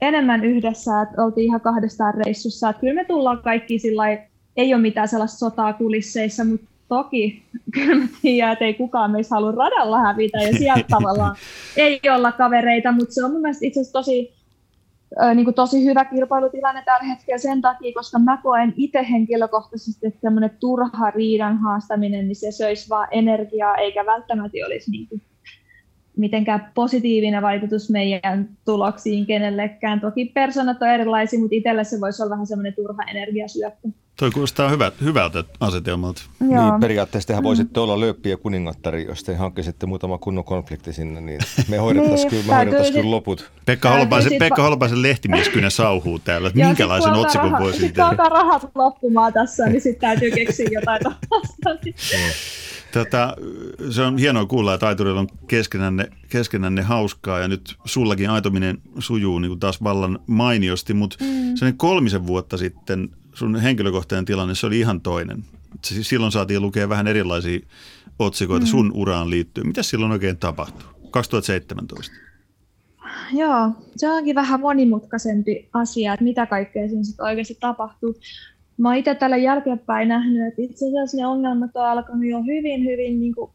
enemmän 0.09 0.45
yhdessä, 0.45 1.03
että 1.03 1.23
oltiin 1.23 1.45
ihan 1.45 1.61
kahdestaan 1.61 2.15
reissussa. 2.15 2.69
Että 2.69 2.81
kyllä 2.81 2.95
me 2.95 3.05
tullaan 3.05 3.43
kaikki 3.43 3.79
sillä 3.79 4.03
ei 4.57 4.75
ole 4.75 4.83
mitään 4.83 5.09
sellaista 5.09 5.39
sotaa 5.39 5.73
kulisseissa, 5.73 6.45
mutta 6.45 6.67
toki 6.89 7.43
kyllä 7.75 7.95
mä 7.95 8.09
tiedän, 8.23 8.53
että 8.53 8.65
ei 8.65 8.75
kukaan 8.75 9.11
meistä 9.11 9.35
halua 9.35 9.53
radalla 9.53 9.99
hävitä 9.99 10.39
ja 10.39 10.53
sieltä 10.59 10.85
tavallaan 10.99 11.37
ei 11.77 12.01
olla 12.17 12.33
kavereita, 12.33 12.93
mutta 12.93 13.15
se 13.15 13.25
on 13.25 13.33
mun 13.33 13.41
mielestä 13.41 13.67
itse 13.67 13.81
asiassa 13.81 13.99
tosi, 13.99 14.35
äh, 15.23 15.35
niin 15.35 15.45
kuin 15.45 15.55
tosi 15.55 15.85
hyvä 15.85 16.05
kilpailutilanne 16.05 16.83
tällä 16.85 17.05
hetkellä 17.05 17.39
sen 17.39 17.63
takia, 17.63 17.95
koska 17.95 18.19
mä 18.19 18.39
koen 18.43 18.75
itse 18.77 19.07
henkilökohtaisesti, 19.11 20.07
että 20.07 20.21
tämmöinen 20.21 20.51
turha 20.61 21.11
riidan 21.11 21.59
haastaminen, 21.59 22.29
niin 22.29 22.37
se 22.37 22.53
söisi 22.53 22.89
vaan 22.89 23.09
energiaa 23.11 23.77
eikä 23.77 24.07
välttämättä 24.07 24.59
olisi 24.67 24.91
niin 24.91 25.09
kuin 25.09 25.23
mitenkään 26.17 26.73
positiivinen 26.75 27.43
vaikutus 27.43 27.91
meidän 27.91 28.49
tuloksiin 28.65 29.27
kenellekään. 29.27 30.01
Toki 30.01 30.25
persoonat 30.25 30.83
on 30.83 30.89
erilaisia, 30.89 31.41
mutta 31.41 31.57
itselle 31.57 31.85
se 31.85 32.01
voisi 32.01 32.23
olla 32.23 32.31
vähän 32.31 32.47
semmoinen 32.47 32.75
turha 32.75 33.03
energiasyöppö. 33.03 33.89
Toi 34.17 34.31
kuulostaa 34.31 34.69
hyvät, 34.69 34.95
hyvältä 35.01 35.45
asetelmalta. 35.61 36.23
Joo. 36.41 36.71
Niin, 36.71 36.81
periaatteessa 36.81 37.27
tehän 37.27 37.43
mm. 37.43 37.47
voisitte 37.47 37.81
olla 37.81 38.01
lööppiä 38.01 38.37
kuningattari, 38.37 39.05
jos 39.05 39.25
te 39.25 39.35
hankkisitte 39.35 39.87
muutama 39.87 40.19
kunnon 40.19 40.45
konflikti 40.45 40.93
sinne, 40.93 41.21
niin 41.21 41.41
me 41.69 41.77
hoidettaisiin 41.77 42.31
niin, 42.31 42.45
kyllä, 42.45 42.65
me 42.65 42.91
kyllä 42.93 43.11
loput. 43.11 43.51
Pekka 43.67 43.91
Holopaisen, 43.91 44.31
sit... 44.31 44.39
Pekka 44.39 44.63
Holopaisen 44.63 45.03
lehtimies 45.03 45.49
kyllä 45.49 45.71
sauhuu 45.71 46.19
täällä, 46.19 46.49
että 46.49 46.67
minkälaisen 46.67 47.13
otsikon 47.13 47.51
raha, 47.51 47.65
voisin 47.65 47.93
tehdä. 47.93 48.09
Sitten 48.09 48.31
rahat 48.31 48.71
loppumaan 48.75 49.33
tässä, 49.33 49.67
niin 49.67 49.81
sitten 49.81 50.01
täytyy 50.01 50.31
keksiä 50.31 50.69
jotain 50.73 51.01
Tätä, 52.95 53.37
se 53.91 54.03
on 54.03 54.19
hienoa 54.19 54.47
kuulla, 54.47 54.75
että 54.75 54.87
aiturilla 54.87 55.21
on 55.21 55.29
keskenänne, 55.47 56.09
keskenänne 56.29 56.83
hauskaa 56.83 57.39
ja 57.39 57.49
nyt 57.49 57.77
sullakin 57.85 58.31
aitominen 58.31 58.79
sujuu 58.99 59.39
niin 59.39 59.51
kuin 59.51 59.61
taas 59.61 59.83
vallan 59.83 60.19
mainiosti, 60.27 60.95
mutta 60.95 61.17
mm. 61.21 61.77
kolmisen 61.77 62.27
vuotta 62.27 62.57
sitten 62.57 63.09
sun 63.33 63.57
henkilökohtainen 63.57 64.25
tilanne, 64.25 64.55
se 64.55 64.67
oli 64.67 64.79
ihan 64.79 65.01
toinen. 65.01 65.45
Silloin 65.83 66.33
saatiin 66.33 66.63
lukea 66.63 66.89
vähän 66.89 67.07
erilaisia 67.07 67.61
otsikoita 68.19 68.67
mm. 68.67 68.71
sun 68.71 68.93
uraan 68.95 69.31
liittyen. 69.31 69.67
Mitä 69.67 69.83
silloin 69.83 70.13
oikein 70.13 70.37
tapahtui? 70.37 70.89
2017. 71.11 72.15
Joo, 73.33 73.71
se 73.97 74.11
onkin 74.11 74.35
vähän 74.35 74.61
monimutkaisempi 74.61 75.69
asia, 75.73 76.15
että 76.15 76.25
mitä 76.25 76.47
kaikkea 76.47 76.89
siinä 76.89 77.05
sitten 77.05 77.27
oikeasti 77.27 77.57
tapahtuu. 77.61 78.15
Mä 78.77 78.89
oon 78.89 78.97
itse 78.97 79.15
tällä 79.15 79.37
jälkeenpäin 79.37 80.09
nähnyt, 80.09 80.49
että 80.49 80.63
itse 80.63 80.87
asiassa 80.87 81.17
ne 81.17 81.27
ongelmat 81.27 81.77
on 81.77 81.87
alkanut 81.87 82.25
jo 82.25 82.43
hyvin, 82.43 82.85
hyvin 82.85 83.21
niin 83.21 83.35
kuin 83.35 83.51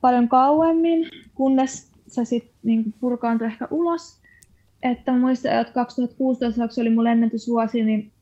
paljon 0.00 0.28
kauemmin, 0.28 1.08
kunnes 1.34 1.92
se 2.06 2.24
sitten 2.24 2.54
niin 2.62 2.94
purkaantui 3.00 3.46
ehkä 3.46 3.68
ulos. 3.70 4.20
Että 4.82 5.12
muistan, 5.12 5.60
että 5.60 5.72
2016 5.72 6.80
oli 6.80 6.90
mun 6.90 7.06
ennätysvuosi, 7.06 7.84
niin 7.84 8.12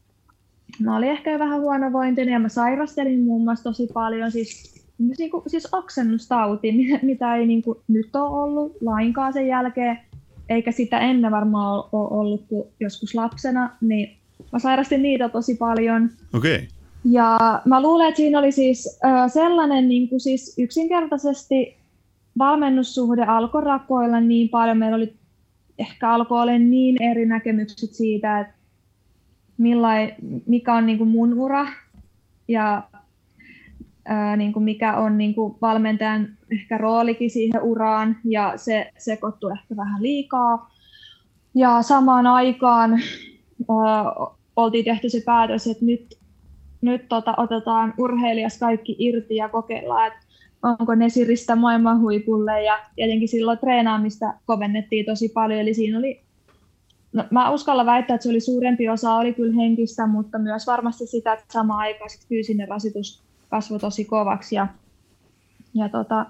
mä 0.80 0.96
olin 0.96 1.08
ehkä 1.08 1.38
vähän 1.38 1.60
huonovointinen 1.60 2.32
ja 2.32 2.38
mä 2.38 2.48
sairastelin 2.48 3.24
muun 3.24 3.44
muassa 3.44 3.64
tosi 3.64 3.88
paljon, 3.94 4.30
siis, 4.30 4.74
niin 4.98 5.30
kuin, 5.30 5.42
siis 5.46 5.68
oksennustauti, 5.72 6.72
mitä 7.02 7.36
ei 7.36 7.46
niin 7.46 7.62
kuin, 7.62 7.78
nyt 7.88 8.16
ole 8.16 8.42
ollut 8.42 8.76
lainkaan 8.80 9.32
sen 9.32 9.46
jälkeen, 9.46 9.98
eikä 10.48 10.72
sitä 10.72 10.98
ennen 10.98 11.32
varmaan 11.32 11.84
ole 11.92 12.08
ollut 12.10 12.44
kuin 12.48 12.68
joskus 12.80 13.14
lapsena, 13.14 13.76
niin 13.80 14.21
mä 14.52 14.58
sairastin 14.58 15.02
niitä 15.02 15.28
tosi 15.28 15.54
paljon. 15.54 16.10
Okei. 16.34 16.56
Okay. 16.56 16.66
Ja 17.04 17.62
mä 17.64 17.82
luulen, 17.82 18.08
että 18.08 18.16
siinä 18.16 18.38
oli 18.38 18.52
siis 18.52 19.00
äh, 19.04 19.32
sellainen 19.32 19.88
niin 19.88 20.08
kuin 20.08 20.20
siis 20.20 20.54
yksinkertaisesti 20.58 21.76
valmennussuhde 22.38 23.22
alkoi 23.22 23.64
rakoilla 23.64 24.20
niin 24.20 24.48
paljon, 24.48 24.78
meillä 24.78 24.96
oli 24.96 25.14
ehkä 25.78 26.10
alkoi 26.10 26.42
olla 26.42 26.58
niin 26.58 27.02
eri 27.02 27.26
näkemykset 27.26 27.94
siitä, 27.94 28.40
että 28.40 28.54
millai, 29.58 30.14
mikä 30.46 30.74
on 30.74 30.86
niin 30.86 30.98
kuin 30.98 31.10
mun 31.10 31.34
ura 31.34 31.66
ja 32.48 32.82
ää, 34.04 34.36
niin 34.36 34.52
kuin 34.52 34.62
mikä 34.62 34.96
on 34.96 35.18
niin 35.18 35.34
kuin 35.34 35.56
valmentajan 35.62 36.28
ehkä 36.50 36.78
roolikin 36.78 37.30
siihen 37.30 37.62
uraan 37.62 38.16
ja 38.24 38.52
se 38.56 38.92
sekoittui 38.98 39.52
ehkä 39.52 39.76
vähän 39.76 40.02
liikaa. 40.02 40.70
Ja 41.54 41.82
samaan 41.82 42.26
aikaan 42.26 42.92
ää, 43.70 44.04
oltiin 44.56 44.84
tehty 44.84 45.08
se 45.08 45.22
päätös, 45.26 45.66
että 45.66 45.84
nyt, 45.84 46.18
nyt 46.80 47.08
tota, 47.08 47.34
otetaan 47.36 47.94
urheilijas 47.98 48.58
kaikki 48.58 48.96
irti 48.98 49.36
ja 49.36 49.48
kokeillaan, 49.48 50.06
että 50.06 50.26
onko 50.62 50.94
ne 50.94 51.08
siristä 51.08 51.56
maailman 51.56 52.00
huipulle 52.00 52.62
ja 52.62 52.78
tietenkin 52.94 53.28
silloin 53.28 53.58
treenaamista 53.58 54.34
kovennettiin 54.46 55.06
tosi 55.06 55.28
paljon, 55.28 55.60
eli 55.60 55.74
siinä 55.74 55.98
oli 55.98 56.20
No, 57.12 57.24
mä 57.30 57.50
uskallan 57.50 57.86
väittää, 57.86 58.14
että 58.14 58.22
se 58.22 58.30
oli 58.30 58.40
suurempi 58.40 58.88
osa, 58.88 59.14
oli 59.14 59.32
kyllä 59.32 59.54
henkistä, 59.54 60.06
mutta 60.06 60.38
myös 60.38 60.66
varmasti 60.66 61.06
sitä, 61.06 61.32
että 61.32 61.44
samaan 61.52 61.78
aikaan 61.80 62.10
fyysinen 62.28 62.68
rasitus 62.68 63.22
kasvoi 63.50 63.78
tosi 63.78 64.04
kovaksi. 64.04 64.54
Ja, 64.54 64.66
ja 65.74 65.88
tota, 65.88 66.26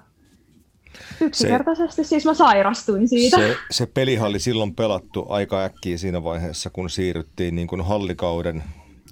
yksinkertaisesti 1.21 2.05
se, 2.05 2.09
siis 2.09 2.25
mä 2.25 2.35
sairastuin 2.35 3.09
siitä. 3.09 3.37
Se, 3.37 3.57
se 3.71 3.87
pelihan 3.87 4.31
oli 4.31 4.39
silloin 4.39 4.75
pelattu 4.75 5.27
aika 5.29 5.65
äkkiä 5.65 5.99
siinä 5.99 6.25
vaiheessa, 6.25 6.71
kun 6.71 6.91
siirryttiin 6.91 7.55
niin 7.55 7.69
kuin 7.69 7.85
hallikauden 7.85 8.63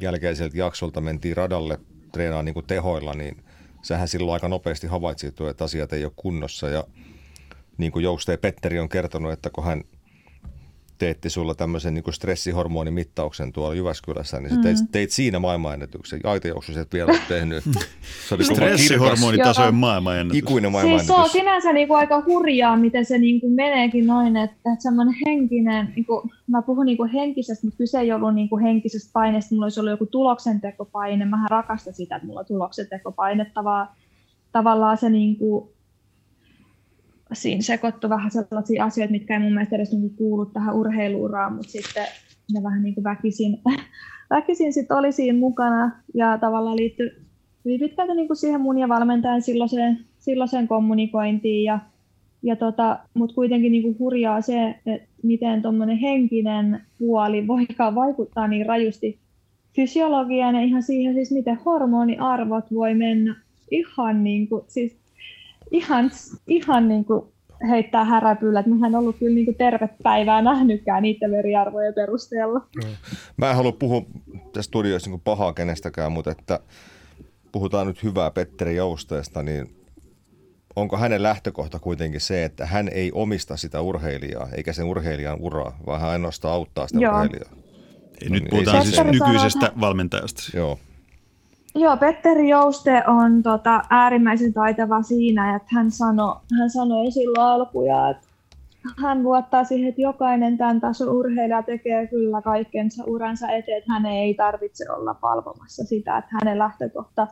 jälkeiseltä 0.01 0.59
jaksolta, 0.59 1.01
mentiin 1.01 1.37
radalle 1.37 1.81
treenaamaan 2.13 2.45
niin 2.45 2.55
kuin 2.55 2.67
tehoilla, 2.67 3.15
niin 3.15 3.45
sähän 3.83 4.09
silloin 4.09 4.35
aika 4.35 4.49
nopeasti 4.49 4.87
havaitsi, 4.87 5.27
että 5.27 5.65
asiat 5.65 5.93
ei 5.93 6.05
ole 6.05 6.13
kunnossa. 6.17 6.69
Ja 6.69 6.85
niin 7.79 7.93
kuin 7.93 8.03
Jouste 8.03 8.37
Petteri 8.37 8.79
on 8.79 8.89
kertonut, 8.89 9.33
että 9.33 9.51
kun 9.51 9.65
hän– 9.65 9.85
teetti 11.01 11.31
sulla 11.31 11.55
tämmöisen 11.55 11.95
niin 11.95 12.13
stressihormonimittauksen 12.13 13.53
tuolla 13.53 13.75
Jyväskylässä, 13.75 14.41
niin 14.41 14.55
sä 14.55 14.61
teit, 14.63 14.81
mm. 14.81 14.89
teit 14.93 15.11
siinä 15.11 15.39
maailmanennätyksen. 15.39 16.21
Aitajuoksu 16.25 16.73
sä 16.73 16.81
et 16.81 16.93
vielä 16.93 17.11
ole 17.13 17.21
tehnyt. 17.29 17.65
Se 18.29 18.35
oli 18.35 18.45
Stressihormonitasojen 18.45 19.75
maailmanennätys. 19.75 20.39
Ikuinen 20.39 20.73
maailmanennätys. 20.73 21.07
Siis 21.07 21.17
se 21.17 21.23
on 21.23 21.29
sinänsä 21.29 21.73
niin 21.73 21.89
kuin 21.89 21.99
aika 21.99 22.23
hurjaa, 22.27 22.77
miten 22.77 23.05
se 23.05 23.19
niin 23.19 23.41
kuin 23.41 23.53
meneekin 23.53 24.07
noin, 24.07 24.37
että, 24.37 24.57
että 24.57 24.83
semmoinen 24.83 25.15
henkinen, 25.27 25.93
niin 25.97 26.07
kuin, 26.07 26.31
mä 26.47 26.63
puhun 26.63 26.87
niin 26.87 26.97
kuin 26.97 27.11
henkisestä, 27.11 27.67
mutta 27.67 27.79
kyse 27.79 28.01
ei 28.01 28.13
ollut 28.13 28.35
niin 28.35 28.49
kuin 28.49 28.63
henkisestä 28.63 29.11
paineesta, 29.13 29.55
mulla 29.55 29.65
olisi 29.65 29.81
ollut 29.81 29.91
joku 29.91 30.07
tuloksentekopaine, 30.07 31.25
mä 31.25 31.47
rakastan 31.51 31.95
sitä, 31.95 32.17
että 32.17 32.27
mulla 32.27 32.41
on 32.41 32.47
tuloksentekopaine, 32.47 33.53
tavallaan 34.53 34.97
se 34.97 35.11
niin 35.11 35.37
kuin, 35.37 35.69
siinä 37.33 37.63
sekoittu 37.63 38.09
vähän 38.09 38.31
sellaisia 38.31 38.85
asioita, 38.85 39.13
mitkä 39.13 39.35
ei 39.35 39.41
mun 39.41 39.55
mielestä 39.55 39.77
edes 39.77 39.93
niin 39.93 40.17
kuulu 40.17 40.47
tähän 40.47 40.75
urheiluuraan, 40.75 41.53
mutta 41.53 41.73
sitten 41.73 42.07
ne 42.55 42.63
vähän 42.63 42.83
niin 42.83 42.95
kuin 42.95 43.05
väkisin, 43.05 43.59
väkisin 44.31 44.73
sit 44.73 44.93
oli 44.93 45.13
siinä 45.13 45.39
mukana 45.39 45.91
ja 46.15 46.39
tavallaan 46.39 46.77
liittyi 46.77 47.11
hyvin 47.65 47.81
pitkälti 47.81 48.15
niin 48.15 48.37
siihen 48.37 48.61
mun 48.61 48.79
ja 48.79 48.89
valmentajan 48.89 49.43
silloiseen, 49.43 49.99
silloiseen 50.19 50.69
kommunikointiin 50.69 51.65
ja, 51.65 51.79
ja 52.43 52.57
tota, 52.57 52.99
mutta 53.15 53.35
kuitenkin 53.35 53.73
niin 53.73 53.83
kuin 53.83 53.99
hurjaa 53.99 54.41
se, 54.41 54.75
että 54.87 55.09
miten 55.23 55.63
tuommoinen 55.63 55.97
henkinen 55.97 56.81
puoli 56.99 57.47
voikaan 57.55 57.95
vaikuttaa 57.95 58.49
niin 58.49 58.67
rajusti 58.67 59.19
fysiologiaan 59.77 60.55
ja 60.55 60.61
ihan 60.61 60.83
siihen 60.83 61.15
siis, 61.15 61.33
miten 61.33 61.59
hormoniarvot 61.65 62.65
voi 62.75 62.95
mennä 62.95 63.37
ihan 63.71 64.25
niin 64.25 64.49
kuin, 64.49 64.65
siis 64.69 65.00
ihan, 65.71 66.11
ihan 66.47 66.89
niin 66.89 67.05
kuin 67.05 67.23
heittää 67.69 68.05
häräpyllä, 68.05 68.61
että 68.61 68.71
mä 68.71 68.87
en 68.87 68.95
ollut 68.95 69.17
kyllä 69.19 69.35
niin 69.35 69.45
kuin 69.45 69.57
tervet 69.57 69.91
päivää 70.03 70.43
nähnytkään 70.43 71.03
niiden 71.03 71.31
veriarvojen 71.31 71.95
perusteella. 71.95 72.61
Mä 73.37 73.51
en 73.51 73.57
halua 73.57 73.73
puhua 73.73 74.03
tässä 74.53 74.69
studioissa 74.69 75.11
niin 75.11 75.21
pahaa 75.21 75.53
kenestäkään, 75.53 76.13
mutta 76.13 76.31
että 76.31 76.61
puhutaan 77.53 77.87
nyt 77.87 78.03
hyvää 78.03 78.31
Petteri 78.31 78.77
Jousteesta, 78.77 79.43
niin 79.43 79.75
onko 80.77 80.97
hänen 80.97 81.23
lähtökohta 81.23 81.79
kuitenkin 81.79 82.21
se, 82.21 82.45
että 82.45 82.67
hän 82.67 82.89
ei 82.89 83.11
omista 83.15 83.57
sitä 83.57 83.81
urheilijaa, 83.81 84.49
eikä 84.57 84.73
sen 84.73 84.87
urheilijan 84.87 85.39
uraa, 85.41 85.79
vaan 85.87 86.01
hän 86.01 86.11
ainoastaan 86.11 86.55
auttaa 86.55 86.87
sitä 86.87 87.01
Joo. 87.01 87.15
urheilijaa. 87.15 87.51
Ei, 88.23 88.29
no 88.29 88.35
nyt 88.35 88.43
niin, 88.43 88.51
puhutaan 88.51 88.87
siis 88.87 89.05
nykyisestä 89.05 89.73
valmentajasta. 89.81 90.43
Joo. 90.55 90.79
Joo, 91.75 91.97
Petteri 91.97 92.49
Jouste 92.49 93.03
on 93.07 93.43
tota, 93.43 93.83
äärimmäisen 93.91 94.53
taitava 94.53 95.03
siinä, 95.03 95.57
että 95.57 95.69
hän, 95.75 95.91
sano, 95.91 96.41
hän 96.59 96.71
sanoi 96.71 97.11
silloin 97.11 97.47
alkuja, 97.47 98.11
että 98.11 98.27
hän 99.03 99.23
luottaa 99.23 99.65
siihen, 99.65 99.89
että 99.89 100.03
jokainen 100.03 100.59
tämän 100.59 100.81
tason 100.81 101.09
urheilija 101.09 101.63
tekee 101.63 102.07
kyllä 102.07 102.43
kaikkensa 102.43 103.05
uransa 103.05 103.51
eteen, 103.51 103.79
että 103.79 103.93
hän 103.93 104.07
ei 104.07 104.35
tarvitse 104.35 104.93
olla 104.93 105.17
valvomassa 105.23 105.85
sitä, 105.85 106.19
että 106.19 106.31
hänen 106.33 106.59
lähtökohta 106.59 107.27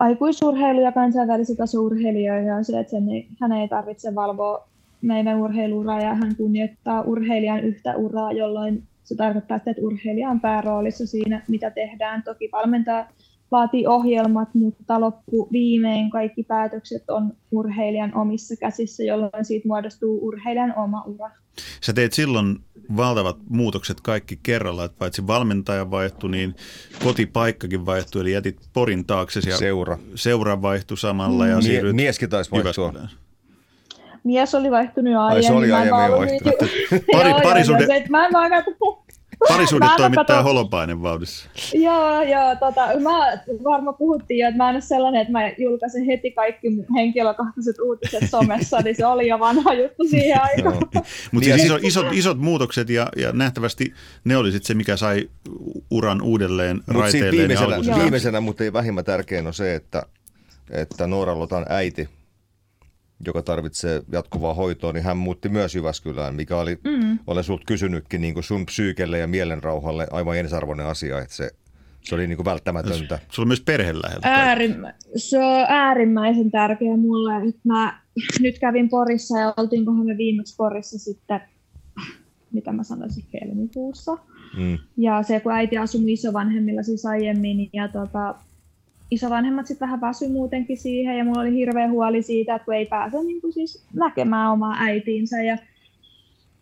aikuisurheilu 0.00 0.80
ja 0.80 0.92
kansainvälisen 0.92 1.56
tason 1.56 1.84
urheilijoihin 1.84 2.52
on 2.52 2.64
se, 2.64 2.80
että 2.80 2.90
sen 2.90 3.08
ei, 3.08 3.28
hän 3.40 3.52
ei 3.52 3.68
tarvitse 3.68 4.14
valvoa 4.14 4.68
meidän 5.02 5.38
urheiluuraa 5.38 6.00
ja 6.00 6.14
hän 6.14 6.36
kunnioittaa 6.36 7.00
urheilijan 7.00 7.60
yhtä 7.60 7.96
uraa, 7.96 8.32
jolloin 8.32 8.82
se 9.04 9.16
tarkoittaa, 9.16 9.56
että 9.56 9.70
urheilija 9.80 10.30
on 10.30 10.40
pääroolissa 10.40 11.06
siinä, 11.06 11.42
mitä 11.48 11.70
tehdään. 11.70 12.22
Toki 12.22 12.48
valmentaa 12.52 13.08
vaatii 13.50 13.86
ohjelmat, 13.86 14.54
mutta 14.54 15.00
loppu 15.00 15.48
viimein 15.52 16.10
kaikki 16.10 16.42
päätökset 16.42 17.10
on 17.10 17.32
urheilijan 17.50 18.14
omissa 18.14 18.56
käsissä, 18.56 19.04
jolloin 19.04 19.44
siitä 19.44 19.68
muodostuu 19.68 20.26
urheilijan 20.26 20.74
oma 20.76 21.02
ura. 21.06 21.30
Sä 21.80 21.92
teet 21.92 22.12
silloin 22.12 22.58
valtavat 22.96 23.36
muutokset 23.48 24.00
kaikki 24.00 24.38
kerralla, 24.42 24.84
että 24.84 24.98
paitsi 24.98 25.26
valmentaja 25.26 25.90
vaihtui, 25.90 26.30
niin 26.30 26.54
kotipaikkakin 27.04 27.86
vaihtui, 27.86 28.20
eli 28.20 28.32
jätit 28.32 28.56
Porin 28.72 29.06
taakse 29.06 29.40
ja 29.46 29.56
seura, 29.56 29.98
seura 30.14 30.62
vaihtui 30.62 30.98
samalla 30.98 31.46
ja 31.46 31.56
Mie- 31.56 31.92
Mieskin 31.92 32.30
taisi 32.30 32.50
vaihtua. 32.50 32.92
Mies 34.24 34.54
oli 34.54 34.70
vaihtunut 34.70 35.12
jo 35.12 35.20
aiemmin. 35.20 35.36
Ai 35.36 35.42
se 35.42 35.52
oli 35.52 35.72
aiemmin 35.72 36.18
vaihtunut. 36.18 36.70
Pari, 37.12 37.32
parisuhde, 37.42 37.86
mä 38.10 38.26
en 38.26 38.32
vaan 38.32 38.50
Parisuudet 39.48 39.90
toimittaa 39.96 40.24
kato... 40.24 40.42
holopainen 40.42 41.02
vauhdissa. 41.02 41.48
Joo, 41.74 42.22
joo. 42.22 42.56
Tota, 42.60 43.00
mä 43.00 43.42
varmaan 43.64 43.94
puhuttiin 43.94 44.38
jo, 44.38 44.48
että 44.48 44.56
mä 44.56 44.68
en 44.68 44.76
ole 44.76 44.80
sellainen, 44.80 45.20
että 45.20 45.32
mä 45.32 45.48
julkaisen 45.58 46.06
heti 46.06 46.30
kaikki 46.30 46.68
henkilökohtaiset 46.96 47.76
uutiset 47.78 48.30
somessa, 48.30 48.80
niin 48.80 48.96
se 48.96 49.06
oli 49.06 49.28
jo 49.28 49.38
vanha 49.38 49.74
juttu 49.74 50.04
siihen 50.10 50.42
aikaan. 50.42 50.76
Mutta 51.32 51.44
siis 51.44 51.64
iso, 51.64 51.78
isot, 51.82 52.06
isot 52.12 52.38
muutokset 52.38 52.90
ja, 52.90 53.08
ja 53.16 53.32
nähtävästi 53.32 53.94
ne 54.24 54.36
oli 54.36 54.52
se, 54.52 54.74
mikä 54.74 54.96
sai 54.96 55.28
uran 55.90 56.22
uudelleen 56.22 56.76
Mut 56.76 56.96
raiteilleen. 56.96 57.48
Viimeisenä, 57.48 58.02
viimeisenä, 58.02 58.40
mutta 58.40 58.64
ei 58.64 58.72
vähimmän 58.72 59.04
tärkein 59.04 59.46
on 59.46 59.54
se, 59.54 59.74
että, 59.74 60.02
että 60.70 61.06
Noora 61.06 61.38
Lotan 61.38 61.66
äiti 61.68 62.08
joka 63.26 63.42
tarvitsee 63.42 64.02
jatkuvaa 64.12 64.54
hoitoa, 64.54 64.92
niin 64.92 65.04
hän 65.04 65.16
muutti 65.16 65.48
myös 65.48 65.74
Jyväskylään, 65.74 66.34
mikä 66.34 66.56
oli, 66.56 66.78
mm. 66.84 67.18
olen 67.26 67.44
sinulta 67.44 67.64
kysynytkin, 67.66 68.20
niin 68.20 68.34
kuin 68.34 68.44
sun 68.44 68.66
psyykelle 68.66 69.18
ja 69.18 69.26
mielenrauhalle 69.26 70.06
aivan 70.10 70.38
ensarvoinen 70.38 70.86
asia, 70.86 71.18
että 71.18 71.34
se, 71.34 71.50
se 72.00 72.14
oli 72.14 72.26
niin 72.26 72.36
kuin 72.36 72.44
välttämätöntä. 72.44 73.18
Sulla 73.30 73.44
on 73.44 73.48
myös 73.48 73.60
perhe 73.60 73.94
läheltä. 73.94 74.28
Äärimmä, 74.34 74.94
se 75.16 75.38
on 75.38 75.66
äärimmäisen 75.68 76.50
tärkeä 76.50 76.96
mulle. 76.96 77.48
Että 77.48 77.60
mä 77.64 78.00
nyt 78.40 78.58
kävin 78.58 78.88
Porissa 78.88 79.38
ja 79.38 79.54
oltiinkohan 79.56 80.06
me 80.06 80.16
viimeksi 80.16 80.56
Porissa 80.56 80.98
sitten, 80.98 81.40
mitä 82.52 82.72
mä 82.72 82.82
sanoisin, 82.82 83.24
helmikuussa. 83.34 84.18
Mm. 84.56 84.78
Ja 84.96 85.22
se, 85.22 85.40
kun 85.40 85.52
äiti 85.52 85.78
asui 85.78 86.12
isovanhemmilla 86.12 86.82
siis 86.82 87.06
aiemmin, 87.06 87.70
ja 87.72 87.88
tota, 87.88 88.34
isovanhemmat 89.10 89.66
sitten 89.66 89.86
vähän 89.86 90.00
väsy 90.00 90.28
muutenkin 90.28 90.76
siihen 90.78 91.18
ja 91.18 91.24
mulla 91.24 91.40
oli 91.40 91.54
hirveä 91.54 91.88
huoli 91.88 92.22
siitä, 92.22 92.54
että 92.54 92.64
kun 92.64 92.74
ei 92.74 92.86
pääse 92.86 93.22
niin 93.22 93.40
kuin 93.40 93.52
siis 93.52 93.86
näkemään 93.94 94.52
omaa 94.52 94.76
äitiinsä 94.78 95.42
ja 95.42 95.58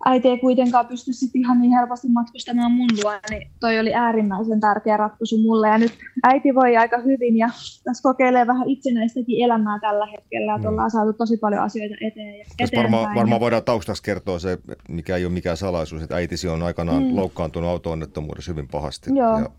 äiti 0.04 0.28
ei 0.28 0.38
kuitenkaan 0.38 0.86
pysty 0.86 1.12
sitten 1.12 1.40
ihan 1.40 1.60
niin 1.60 1.72
helposti 1.72 2.08
matkustamaan 2.08 2.72
mun 2.72 2.88
luo, 3.02 3.12
niin 3.30 3.50
toi 3.60 3.78
oli 3.78 3.94
äärimmäisen 3.94 4.60
tärkeä 4.60 4.96
ratkaisu 4.96 5.38
mulle. 5.38 5.68
Ja 5.68 5.78
nyt 5.78 5.92
äiti 6.22 6.54
voi 6.54 6.76
aika 6.76 6.98
hyvin 6.98 7.36
ja 7.36 7.48
tässä 7.84 8.02
kokeilee 8.02 8.46
vähän 8.46 8.68
itsenäistäkin 8.68 9.44
elämää 9.44 9.78
tällä 9.80 10.06
hetkellä, 10.06 10.54
että 10.54 10.68
mm. 10.68 10.72
ollaan 10.72 10.90
saatu 10.90 11.12
tosi 11.12 11.36
paljon 11.36 11.62
asioita 11.62 11.94
eteen. 12.00 12.34
Ja 12.38 12.68
varmaan, 12.76 13.14
varmaan 13.14 13.40
voidaan 13.40 13.64
taustaksi 13.64 14.02
kertoa 14.02 14.38
se, 14.38 14.58
mikä 14.88 15.16
ei 15.16 15.24
ole 15.24 15.32
mikään 15.32 15.56
salaisuus, 15.56 16.02
että 16.02 16.16
äitisi 16.16 16.48
on 16.48 16.62
aikanaan 16.62 17.02
mm. 17.02 17.16
loukkaantunut 17.16 17.70
auto-onnettomuudessa 17.70 18.52
hyvin 18.52 18.68
pahasti. 18.68 19.10
Joo, 19.14 19.38
ja... 19.38 19.50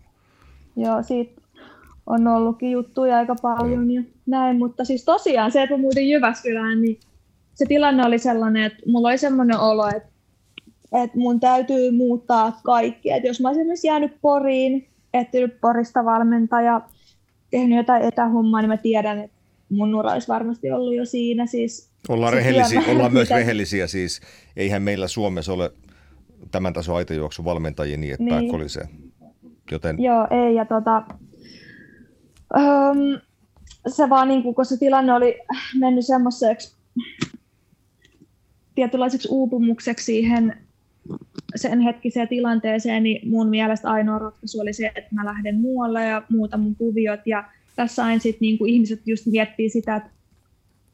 Joo 0.76 1.02
siitä 1.02 1.45
on 2.06 2.26
ollutkin 2.26 2.70
juttuja 2.70 3.16
aika 3.16 3.34
paljon 3.42 3.90
ja 3.90 4.02
näin, 4.26 4.58
mutta 4.58 4.84
siis 4.84 5.04
tosiaan 5.04 5.52
se, 5.52 5.62
että 5.62 5.76
muutin 5.76 6.08
Jyväskylään, 6.08 6.82
niin 6.82 7.00
se 7.54 7.64
tilanne 7.68 8.06
oli 8.06 8.18
sellainen, 8.18 8.62
että 8.62 8.82
mulla 8.86 9.08
oli 9.08 9.18
sellainen 9.18 9.58
olo, 9.58 9.88
että, 9.88 10.08
että 11.04 11.18
mun 11.18 11.40
täytyy 11.40 11.90
muuttaa 11.90 12.60
kaikki. 12.62 13.10
Että 13.10 13.28
jos 13.28 13.40
mä 13.40 13.48
olisin 13.48 13.60
esimerkiksi 13.62 13.86
jäänyt 13.86 14.12
Poriin, 14.20 14.88
etsinyt 15.14 15.60
Porista 15.60 16.04
valmentaja, 16.04 16.80
tehnyt 17.50 17.76
jotain 17.76 18.02
etähommaa, 18.02 18.60
niin 18.60 18.68
mä 18.68 18.76
tiedän, 18.76 19.18
että 19.18 19.36
mun 19.68 19.94
ura 19.94 20.12
olisi 20.12 20.28
varmasti 20.28 20.70
ollut 20.70 20.94
jo 20.94 21.04
siinä. 21.04 21.46
Siis 21.46 21.90
ollaan, 22.08 22.32
rehellisiä, 22.32 22.82
ollaan 22.88 23.12
myös 23.12 23.30
rehellisiä, 23.40 23.86
siis 23.86 24.20
eihän 24.56 24.82
meillä 24.82 25.08
Suomessa 25.08 25.52
ole 25.52 25.72
tämän 26.50 26.72
tason 26.72 26.96
aitajuoksun 26.96 27.44
valmentajia 27.44 27.96
niin, 27.96 28.12
että 28.12 28.40
niin. 28.40 29.06
Joten... 29.70 30.02
Joo, 30.02 30.26
ei, 30.30 30.54
ja 30.54 30.64
tota, 30.64 31.02
Öm, 32.54 33.20
se 33.88 34.08
vaan, 34.08 34.28
niin 34.28 34.42
kuin, 34.42 34.54
kun 34.54 34.64
se 34.64 34.76
tilanne 34.76 35.12
oli 35.12 35.38
mennyt 35.78 36.06
semmoiseksi 36.06 36.76
tietynlaiseksi 38.74 39.28
uupumukseksi 39.30 40.04
siihen 40.04 40.56
sen 41.56 41.80
hetkiseen 41.80 42.28
tilanteeseen, 42.28 43.02
niin 43.02 43.28
mun 43.28 43.48
mielestä 43.48 43.90
ainoa 43.90 44.18
ratkaisu 44.18 44.60
oli 44.60 44.72
se, 44.72 44.86
että 44.86 45.14
mä 45.14 45.24
lähden 45.24 45.60
muualle 45.60 46.04
ja 46.04 46.22
muuta 46.28 46.56
mun 46.56 46.76
kuviot. 46.76 47.20
Ja 47.26 47.44
tässä 47.76 48.04
aina 48.04 48.20
sitten 48.20 48.40
niin 48.40 48.66
ihmiset 48.66 49.00
just 49.06 49.26
miettii 49.26 49.68
sitä, 49.68 49.96
että, 49.96 50.10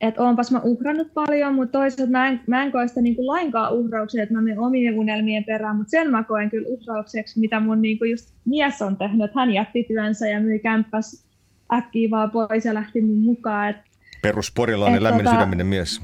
että 0.00 0.22
onpas 0.22 0.50
mä 0.50 0.60
uhrannut 0.60 1.14
paljon, 1.14 1.54
mutta 1.54 1.78
toisaalta 1.78 2.10
mä 2.10 2.28
en, 2.28 2.40
mä 2.46 2.62
en 2.62 2.72
koe 2.72 2.88
sitä 2.88 3.00
niin 3.00 3.26
lainkaan 3.26 3.72
uhrauksia, 3.72 4.22
että 4.22 4.34
mä 4.34 4.40
menen 4.40 4.58
omien 4.58 4.98
unelmien 4.98 5.44
perään, 5.44 5.76
mutta 5.76 5.90
sen 5.90 6.10
mä 6.10 6.22
koen 6.24 6.50
kyllä 6.50 6.68
uhraukseksi, 6.68 7.40
mitä 7.40 7.60
mun 7.60 7.82
niin 7.82 7.98
just 8.10 8.34
mies 8.44 8.82
on 8.82 8.96
tehnyt, 8.96 9.24
että 9.24 9.40
hän 9.40 9.54
jätti 9.54 9.84
työnsä 9.88 10.28
ja 10.28 10.40
myi 10.40 10.58
kämppäs 10.58 11.31
äkkiä 11.72 12.10
vaan 12.10 12.30
pois 12.30 12.64
ja 12.64 12.74
lähti 12.74 13.00
mun 13.00 13.18
mukaan. 13.18 13.70
Et, 13.70 13.76
Perusporilainen 14.22 15.02
lämmin 15.02 15.24
tota, 15.24 15.36
sydäminen 15.36 15.66
mies. 15.66 16.00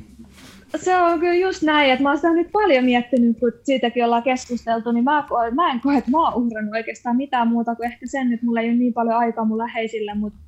Se 0.76 0.96
on 0.96 1.20
kyllä 1.20 1.34
just 1.34 1.62
näin, 1.62 1.90
että 1.90 2.02
mä 2.02 2.08
oon 2.08 2.18
sitä 2.18 2.32
nyt 2.32 2.52
paljon 2.52 2.84
miettinyt, 2.84 3.38
kun 3.40 3.52
siitäkin 3.62 4.04
ollaan 4.04 4.22
keskusteltu, 4.22 4.92
niin 4.92 5.04
mä, 5.04 5.24
mä 5.54 5.70
en 5.70 5.80
koe, 5.80 5.98
että 5.98 6.10
mä 6.10 6.24
oon 6.24 6.34
uhrannut 6.34 6.74
oikeastaan 6.74 7.16
mitään 7.16 7.48
muuta 7.48 7.74
kuin 7.74 7.92
ehkä 7.92 8.06
sen, 8.06 8.32
että 8.32 8.46
mulla 8.46 8.60
ei 8.60 8.68
ole 8.68 8.76
niin 8.76 8.92
paljon 8.92 9.16
aikaa 9.16 9.44
mun 9.44 9.58
läheisille, 9.58 10.14
mutta 10.14 10.38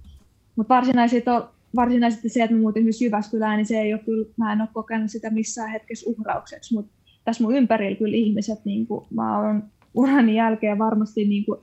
mut 0.57 0.69
varsinaisesti, 0.69 1.31
varsinaisesti 1.77 2.29
se, 2.29 2.43
että 2.43 2.55
mä 2.57 2.61
muutin 2.61 2.85
myös 2.85 3.03
Jyväskylään, 3.03 3.57
niin 3.57 3.67
se 3.67 3.81
ei 3.81 3.95
ole 3.95 4.03
kyllä, 4.05 4.27
mä 4.37 4.53
en 4.53 4.61
ole 4.61 4.69
kokenut 4.73 5.11
sitä 5.11 5.31
missään 5.31 5.71
hetkessä 5.71 6.11
uhraukseksi, 6.11 6.75
mutta 6.75 6.93
tässä 7.25 7.43
mun 7.43 7.57
ympärillä 7.57 7.97
kyllä 7.97 8.17
ihmiset, 8.17 8.65
niin 8.65 8.87
kuin, 8.87 9.07
mä 9.11 9.39
oon 9.39 9.63
urani 9.95 10.37
jälkeen 10.37 10.79
varmasti 10.79 11.25
niin 11.25 11.45
kuin 11.45 11.61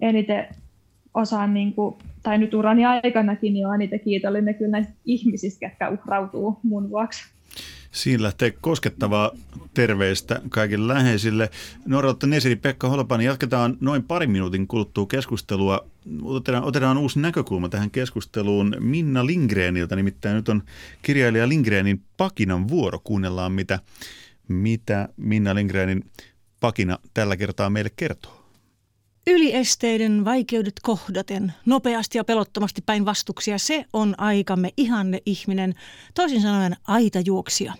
eniten 0.00 0.46
osaan, 1.14 1.54
niin 1.54 1.72
kuin, 1.72 1.94
tai 2.22 2.38
nyt 2.38 2.54
urani 2.54 2.84
aikanakin, 2.84 3.54
niin 3.54 3.66
olen 3.66 3.78
niitä 3.78 3.98
kiitollinen 3.98 4.54
kyllä 4.54 4.70
näistä 4.70 4.92
ihmisistä, 5.04 5.66
jotka 5.66 5.88
uhrautuu 5.88 6.58
mun 6.62 6.90
vuoksi. 6.90 7.22
Siinä 7.92 8.22
lähtee 8.22 8.50
koskettavaa 8.60 9.30
terveistä 9.74 10.40
kaikille 10.48 10.94
läheisille. 10.94 11.50
Norralta 11.86 12.26
Nesiri 12.26 12.56
Pekka 12.56 12.88
Holpani, 12.88 13.24
jatketaan 13.24 13.76
noin 13.80 14.02
parin 14.02 14.30
minuutin 14.30 14.66
kuluttua 14.66 15.06
keskustelua. 15.06 15.86
Otetaan, 16.22 16.64
otetaan 16.64 16.98
uusi 16.98 17.20
näkökulma 17.20 17.68
tähän 17.68 17.90
keskusteluun 17.90 18.76
Minna 18.80 19.26
Lindgreniltä, 19.26 19.96
nimittäin 19.96 20.36
nyt 20.36 20.48
on 20.48 20.62
kirjailija 21.02 21.48
Lindgrenin 21.48 22.02
Pakinan 22.16 22.68
vuoro. 22.68 22.98
Kuunnellaan, 23.04 23.52
mitä, 23.52 23.78
mitä 24.48 25.08
Minna 25.16 25.54
Lindgrenin 25.54 26.04
Pakina 26.60 26.98
tällä 27.14 27.36
kertaa 27.36 27.70
meille 27.70 27.90
kertoo. 27.96 28.37
Yliesteiden 29.30 30.24
vaikeudet 30.24 30.72
kohdaten, 30.82 31.52
nopeasti 31.66 32.18
ja 32.18 32.24
pelottomasti 32.24 32.82
päin 32.86 33.04
vastuksia, 33.04 33.58
se 33.58 33.84
on 33.92 34.14
aikamme 34.18 34.70
ihanne 34.76 35.18
ihminen, 35.26 35.74
toisin 36.14 36.42
sanoen 36.42 36.76
aitajuoksija. 36.86 37.74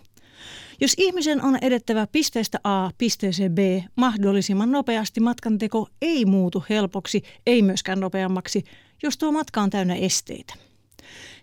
Jos 0.81 0.95
ihmisen 0.97 1.43
on 1.43 1.59
edettävä 1.63 2.07
pisteestä 2.07 2.61
A 2.65 2.91
pisteeseen 2.99 3.55
B 3.55 3.59
mahdollisimman 3.97 4.73
nopeasti, 4.73 5.21
matkanteko 5.21 5.89
ei 6.03 6.25
muutu 6.25 6.65
helpoksi, 6.71 7.23
ei 7.47 7.63
myöskään 7.63 8.01
nopeammaksi, 8.01 8.65
jos 9.03 9.19
tuo 9.19 9.33
matka 9.33 9.63
on 9.63 9.71
täynnä 9.71 9.95
esteitä. 9.95 10.55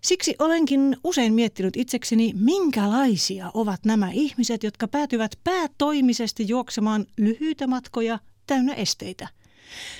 Siksi 0.02 0.36
olenkin 0.39 0.98
usein 1.04 1.34
miettinyt 1.34 1.78
itsekseni, 1.78 2.34
minkälaisia 2.36 3.52
ovat 3.54 3.86
nämä 3.86 4.12
ihmiset, 4.12 4.63
jotka 4.63 4.88
päätyvät 4.88 5.32
päätoimisesti 5.44 6.48
juoksemaan 6.48 7.06
lyhyitä 7.18 7.68
matkoja 7.68 8.20
täynnä 8.48 8.74
esteitä– 8.74 9.28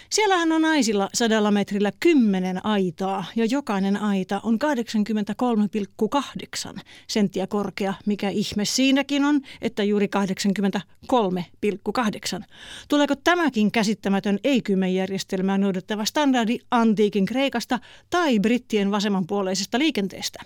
Siellähän 0.10 0.51
on 0.51 0.62
naisilla 0.62 1.10
sadalla 1.13 1.51
metrillä 1.51 1.91
kymmenen 1.99 2.65
aitaa 2.65 3.25
ja 3.36 3.45
jokainen 3.45 3.97
aita 3.97 4.41
on 4.43 4.60
83,8 6.75 6.80
senttiä 7.08 7.47
korkea. 7.47 7.93
Mikä 8.06 8.30
ihme 8.30 8.65
siinäkin 8.65 9.25
on, 9.25 9.41
että 9.62 9.84
juuri 9.84 10.10
83,8. 12.39 12.43
Tuleeko 12.88 13.15
tämäkin 13.15 13.71
käsittämätön 13.71 14.39
ei-kymmenjärjestelmää 14.43 15.58
noudattava 15.58 16.06
standardi 16.06 16.58
antiikin 16.71 17.25
Kreikasta 17.25 17.80
tai 18.10 18.39
brittien 18.39 18.91
vasemmanpuoleisesta 18.91 19.80
liikenteestä? 19.80 20.39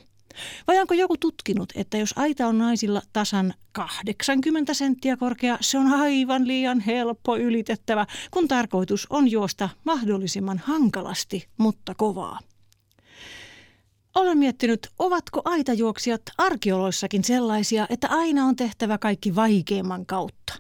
Vai 0.68 0.80
onko 0.80 0.94
joku 0.94 1.18
tutkinut, 1.18 1.70
että 1.76 1.98
jos 1.98 2.14
aita 2.16 2.48
on 2.48 2.58
naisilla 2.58 3.02
tasan 3.14 3.54
80 3.72 4.74
senttiä 4.74 5.18
korkea, 5.18 5.58
se 5.62 5.78
on 5.78 5.88
aivan 5.88 6.48
liian 6.48 6.80
helppo 6.80 7.38
ylitettävä, 7.38 8.06
kun 8.32 8.48
tarkoitus 8.48 9.08
on 9.10 9.32
juosta 9.32 9.70
mahdollisimman 9.84 10.58
hankalasti, 10.58 11.48
mutta 11.58 11.96
kovaa. 11.96 12.40
Olen 14.16 14.38
miettinyt, 14.38 14.88
ovatko 15.00 15.42
aitajuoksijat 15.46 16.22
arkeoloissakin 16.38 17.24
sellaisia, 17.24 17.88
että 17.90 18.08
aina 18.08 18.46
on 18.46 18.56
tehtävä 18.56 18.98
kaikki 18.98 19.36
vaikeimman 19.36 20.06
kautta. 20.06 20.54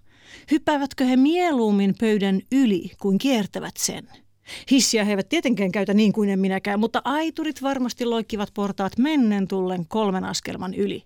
Hyppäävätkö 0.51 1.05
he 1.05 1.15
mieluummin 1.15 1.95
pöydän 1.99 2.41
yli 2.51 2.91
kuin 3.01 3.17
kiertävät 3.17 3.77
sen? 3.77 4.09
Hissiä 4.71 5.03
he 5.03 5.11
eivät 5.11 5.29
tietenkään 5.29 5.71
käytä 5.71 5.93
niin 5.93 6.13
kuin 6.13 6.29
en 6.29 6.39
minäkään, 6.39 6.79
mutta 6.79 7.01
aiturit 7.03 7.63
varmasti 7.63 8.05
loikkivat 8.05 8.49
portaat 8.53 8.97
mennen 8.97 9.47
tullen 9.47 9.85
kolmen 9.87 10.23
askelman 10.23 10.73
yli. 10.73 11.03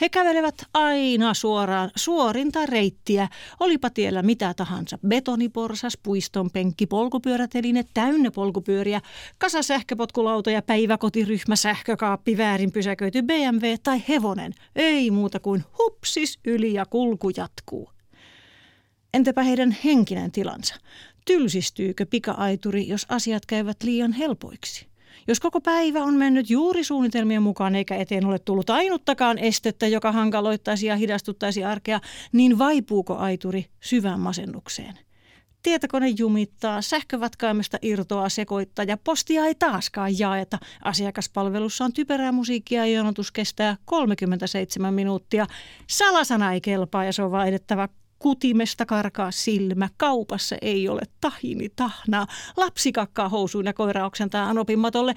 He 0.00 0.08
kävelevät 0.08 0.54
aina 0.74 1.34
suoraan 1.34 1.90
suorinta 1.96 2.66
reittiä, 2.66 3.28
olipa 3.60 3.90
tiellä 3.90 4.22
mitä 4.22 4.54
tahansa. 4.54 4.98
Betoniporsas, 5.08 5.98
puiston 6.02 6.50
penkki, 6.50 6.86
polkupyöräteline, 6.86 7.84
täynnä 7.94 8.30
polkupyöriä, 8.30 9.00
kasa 9.38 9.62
sähköpotkulautoja, 9.62 10.62
päiväkotiryhmä, 10.62 11.56
sähkökaappi, 11.56 12.36
väärin 12.36 12.72
pysäköity 12.72 13.22
BMW 13.22 13.64
tai 13.82 14.02
hevonen. 14.08 14.52
Ei 14.76 15.10
muuta 15.10 15.40
kuin 15.40 15.64
hupsis 15.78 16.38
yli 16.44 16.74
ja 16.74 16.86
kulku 16.86 17.30
jatkuu. 17.36 17.90
Entäpä 19.14 19.42
heidän 19.42 19.76
henkinen 19.84 20.32
tilansa? 20.32 20.74
Tylsistyykö 21.24 22.06
pika-aituri, 22.06 22.88
jos 22.88 23.06
asiat 23.08 23.46
käyvät 23.46 23.82
liian 23.82 24.12
helpoiksi? 24.12 24.90
Jos 25.28 25.40
koko 25.40 25.60
päivä 25.60 26.04
on 26.04 26.14
mennyt 26.14 26.50
juuri 26.50 26.84
suunnitelmien 26.84 27.42
mukaan 27.42 27.74
eikä 27.74 27.96
eteen 27.96 28.26
ole 28.26 28.38
tullut 28.38 28.70
ainuttakaan 28.70 29.38
estettä, 29.38 29.86
joka 29.86 30.12
hankaloittaisi 30.12 30.86
ja 30.86 30.96
hidastuttaisi 30.96 31.64
arkea, 31.64 32.00
niin 32.32 32.58
vaipuuko 32.58 33.16
aituri 33.16 33.66
syvään 33.80 34.20
masennukseen? 34.20 34.98
Tietokone 35.62 36.08
jumittaa, 36.08 36.82
sähkövatkaimesta 36.82 37.78
irtoaa 37.82 38.28
sekoittaa 38.28 38.84
ja 38.84 38.96
postia 38.96 39.44
ei 39.44 39.54
taaskaan 39.54 40.18
jaeta. 40.18 40.58
Asiakaspalvelussa 40.84 41.84
on 41.84 41.92
typerää 41.92 42.32
musiikkia 42.32 42.86
ja 42.86 42.92
jonotus 42.92 43.32
kestää 43.32 43.76
37 43.84 44.94
minuuttia. 44.94 45.46
Salasana 45.86 46.52
ei 46.52 46.60
kelpaa 46.60 47.04
ja 47.04 47.12
se 47.12 47.22
on 47.22 47.30
vaihdettava 47.30 47.88
kutimesta 48.20 48.86
karkaa 48.86 49.30
silmä, 49.30 49.88
kaupassa 49.96 50.56
ei 50.62 50.88
ole 50.88 51.02
tahini 51.20 51.68
tahnaa, 51.76 52.26
lapsi 52.56 52.92
kakkaa 52.92 53.28
housuun 53.28 53.66
ja 53.66 53.72
koira 53.72 54.06
oksentaa 54.06 54.48
anopin 54.48 54.78
matolle. 54.78 55.14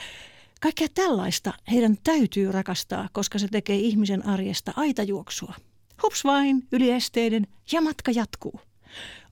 Kaikkea 0.62 0.88
tällaista 0.94 1.54
heidän 1.72 1.98
täytyy 2.04 2.52
rakastaa, 2.52 3.10
koska 3.12 3.40
se 3.40 3.48
tekee 3.48 3.76
ihmisen 3.76 4.26
arjesta 4.26 4.74
aitajuoksua. 4.76 5.54
Hups 6.04 6.24
vain, 6.24 6.68
yli 6.72 6.92
esteiden 6.92 7.48
ja 7.72 7.82
matka 7.82 8.12
jatkuu. 8.12 8.60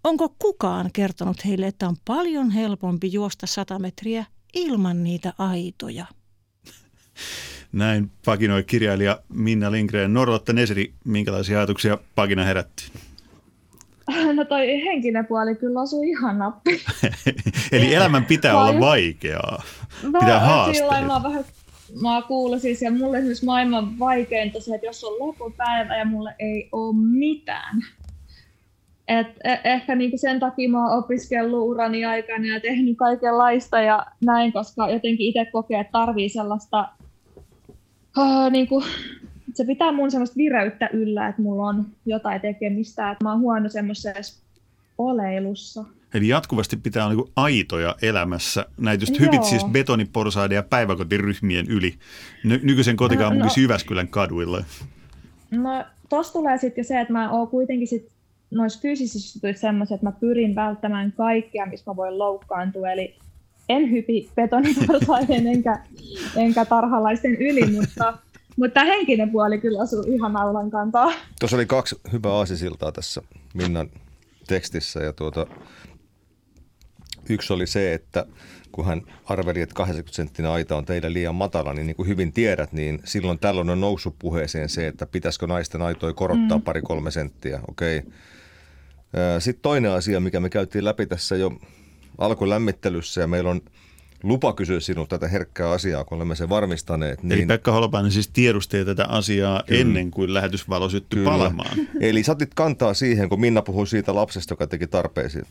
Onko 0.03 0.35
kukaan 0.39 0.89
kertonut 0.93 1.45
heille, 1.45 1.67
että 1.67 1.87
on 1.87 1.95
paljon 2.05 2.51
helpompi 2.51 3.13
juosta 3.13 3.47
sata 3.47 3.79
metriä 3.79 4.25
ilman 4.53 5.03
niitä 5.03 5.33
aitoja? 5.37 6.05
Näin 7.71 8.11
paginoi 8.25 8.63
kirjailija 8.63 9.21
Minna 9.29 9.71
Lindgren. 9.71 10.13
Norlotta 10.13 10.53
Neseri, 10.53 10.93
minkälaisia 11.05 11.57
ajatuksia 11.57 11.97
pagina 12.15 12.43
herätti? 12.43 12.91
No 14.35 14.45
toi 14.45 14.83
henkinen 14.83 15.25
puoli 15.25 15.55
kyllä 15.55 15.81
osui 15.81 16.09
ihan 16.09 16.39
nappi. 16.39 16.81
Eli 17.71 17.93
elämän 17.93 18.25
pitää 18.25 18.61
olla 18.61 18.79
vaikeaa. 18.79 19.63
No, 20.03 20.19
pitää 20.19 20.39
haasteita. 20.39 21.01
Mä 21.01 21.23
vähän 21.23 21.45
mä 22.01 22.21
kuulin 22.27 22.59
siis, 22.59 22.81
ja 22.81 22.91
mulle 22.91 23.17
esimerkiksi 23.17 23.45
maailman 23.45 23.99
vaikeinta 23.99 24.61
se, 24.61 24.75
että 24.75 24.87
jos 24.87 25.03
on 25.03 25.19
loppupäivä 25.19 25.97
ja 25.97 26.05
mulle 26.05 26.35
ei 26.39 26.69
ole 26.71 26.95
mitään. 26.95 27.81
Et 29.07 29.27
e- 29.43 29.61
ehkä 29.63 29.95
niinku 29.95 30.17
sen 30.17 30.39
takia 30.39 30.69
mä 30.69 30.87
oon 30.87 31.03
opiskellut 31.03 31.69
urani 31.69 32.05
aikana 32.05 32.47
ja 32.47 32.59
tehnyt 32.59 32.97
kaikenlaista 32.97 33.81
ja 33.81 34.05
näin, 34.25 34.53
koska 34.53 34.89
jotenkin 34.89 35.27
itse 35.27 35.45
kokee, 35.45 35.79
että 35.79 35.91
tarvii 35.91 36.29
sellaista 36.29 36.89
uh, 38.17 38.51
niinku, 38.51 38.83
se 39.53 39.65
pitää 39.65 39.91
mun 39.91 40.11
semmoista 40.11 40.37
vireyttä 40.37 40.89
yllä, 40.93 41.27
että 41.27 41.41
mulla 41.41 41.67
on 41.67 41.85
jotain 42.05 42.41
tekemistä, 42.41 43.11
että 43.11 43.23
mä 43.23 43.31
oon 43.31 43.41
huono 43.41 43.69
semmoisessa 43.69 44.43
oleilussa. 44.97 45.85
Eli 46.13 46.27
jatkuvasti 46.27 46.77
pitää 46.77 47.05
olla 47.05 47.15
niin 47.15 47.33
aitoja 47.35 47.95
elämässä. 48.01 48.65
Näitä 48.77 49.01
just 49.01 49.19
hyvit 49.19 49.43
siis 49.43 49.65
betoniporsaiden 49.65 50.55
ja 50.55 50.63
päiväkotiryhmien 50.63 51.67
yli 51.67 51.93
ny- 52.43 52.59
nykyisen 52.63 52.97
kotikaupunki 52.97 53.43
no, 53.43 53.45
no, 53.45 53.61
Jyväskylän 53.61 54.07
kaduilla. 54.07 54.63
No 55.51 55.85
tossa 56.09 56.33
tulee 56.33 56.57
sitten 56.57 56.85
se, 56.85 56.99
että 56.99 57.13
mä 57.13 57.31
oon 57.31 57.47
kuitenkin 57.47 57.87
sit 57.87 58.11
noissa 58.51 58.79
fyysisissä 58.81 59.37
jutuissa 59.37 59.69
että 59.69 60.05
mä 60.05 60.11
pyrin 60.11 60.55
välttämään 60.55 61.11
kaikkea, 61.11 61.65
missä 61.65 61.91
mä 61.91 61.95
voin 61.95 62.19
loukkaantua. 62.19 62.91
Eli 62.91 63.15
en 63.69 63.91
hypi 63.91 64.29
betoniporsaiden 64.35 65.47
enkä, 65.53 65.79
enkä 66.35 66.65
tarhalaisten 66.65 67.35
yli, 67.35 67.71
mutta 67.71 68.17
mutta 68.57 68.73
tämä 68.73 68.85
henkinen 68.85 69.29
puoli 69.29 69.57
kyllä 69.57 69.81
asuu 69.81 70.03
ihan 70.07 70.33
naulan 70.33 70.71
kantaa. 70.71 71.11
Tuossa 71.39 71.57
oli 71.57 71.65
kaksi 71.65 72.01
hyvää 72.11 72.31
aasisiltaa 72.31 72.91
tässä 72.91 73.21
Minnan 73.53 73.89
tekstissä 74.47 74.99
ja 74.99 75.13
tuota, 75.13 75.47
yksi 77.29 77.53
oli 77.53 77.67
se, 77.67 77.93
että 77.93 78.25
kun 78.71 78.85
hän 78.85 79.01
arveli, 79.25 79.61
että 79.61 79.75
80 79.75 80.15
senttinen 80.15 80.51
aita 80.51 80.77
on 80.77 80.85
teillä 80.85 81.13
liian 81.13 81.35
matala, 81.35 81.73
niin, 81.73 81.87
niin 81.87 81.95
kuin 81.95 82.07
hyvin 82.07 82.33
tiedät, 82.33 82.73
niin 82.73 82.99
silloin 83.03 83.39
tällöin 83.39 83.69
on 83.69 83.81
noussut 83.81 84.15
puheeseen 84.19 84.69
se, 84.69 84.87
että 84.87 85.05
pitäisikö 85.05 85.47
naisten 85.47 85.81
aitoja 85.81 86.13
korottaa 86.13 86.57
mm. 86.57 86.63
pari-kolme 86.63 87.11
senttiä. 87.11 87.59
Okei. 87.67 87.97
Okay. 87.97 88.11
Sitten 89.39 89.61
toinen 89.61 89.91
asia, 89.91 90.19
mikä 90.19 90.39
me 90.39 90.49
käytiin 90.49 90.85
läpi 90.85 91.05
tässä 91.05 91.35
jo 91.35 91.51
alkulämmittelyssä 92.17 93.21
ja 93.21 93.27
meillä 93.27 93.49
on– 93.49 93.61
lupa 94.23 94.53
kysyä 94.53 94.79
sinulta 94.79 95.09
tätä 95.09 95.27
herkkää 95.27 95.69
asiaa, 95.69 96.03
kun 96.03 96.15
olemme 96.15 96.35
sen 96.35 96.49
varmistaneet. 96.49 97.23
Niin... 97.23 97.31
Eli 97.31 97.45
Pekka 97.45 97.71
Holopainen 97.71 98.11
siis 98.11 98.29
tiedusti 98.29 98.85
tätä 98.85 99.05
asiaa 99.05 99.63
Kyllä. 99.67 99.81
ennen 99.81 100.11
kuin 100.11 100.33
lähetysvalo 100.33 100.89
syttyi 100.89 101.17
Kyllä. 101.17 101.31
palamaan. 101.31 101.77
Eli 102.01 102.23
otit 102.29 102.53
kantaa 102.53 102.93
siihen, 102.93 103.29
kun 103.29 103.41
Minna 103.41 103.61
puhui 103.61 103.87
siitä 103.87 104.15
lapsesta, 104.15 104.51
joka 104.51 104.67
teki 104.67 104.85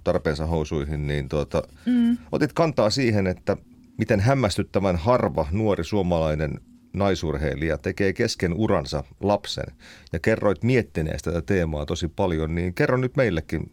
tarpeensa 0.05 0.47
housuihin, 0.47 1.07
niin 1.07 1.29
tuota, 1.29 1.63
mm. 1.87 2.19
otit 2.33 2.53
kantaa 2.53 2.91
siihen, 2.91 3.27
että 3.27 3.57
miten 3.99 4.21
hämmästyttävän 4.21 4.97
harva 4.97 5.47
nuori 5.51 5.85
suomalainen 5.85 6.61
naisurheilija 6.93 7.79
tekee 7.79 8.13
kesken 8.13 8.55
uransa 8.55 9.05
lapsen 9.21 9.75
ja 10.13 10.19
kerroit 10.19 10.63
miettineestä 10.63 11.33
tätä 11.33 11.47
teemaa 11.47 11.87
tosi 11.87 12.09
paljon, 12.09 12.55
niin 12.55 12.75
kerro 12.75 12.97
nyt 12.97 13.17
meillekin, 13.17 13.73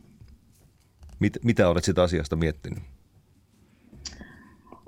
mit, 1.20 1.38
mitä 1.44 1.70
olet 1.70 1.84
sitä 1.84 2.04
asiasta 2.04 2.36
miettinyt? 2.36 2.80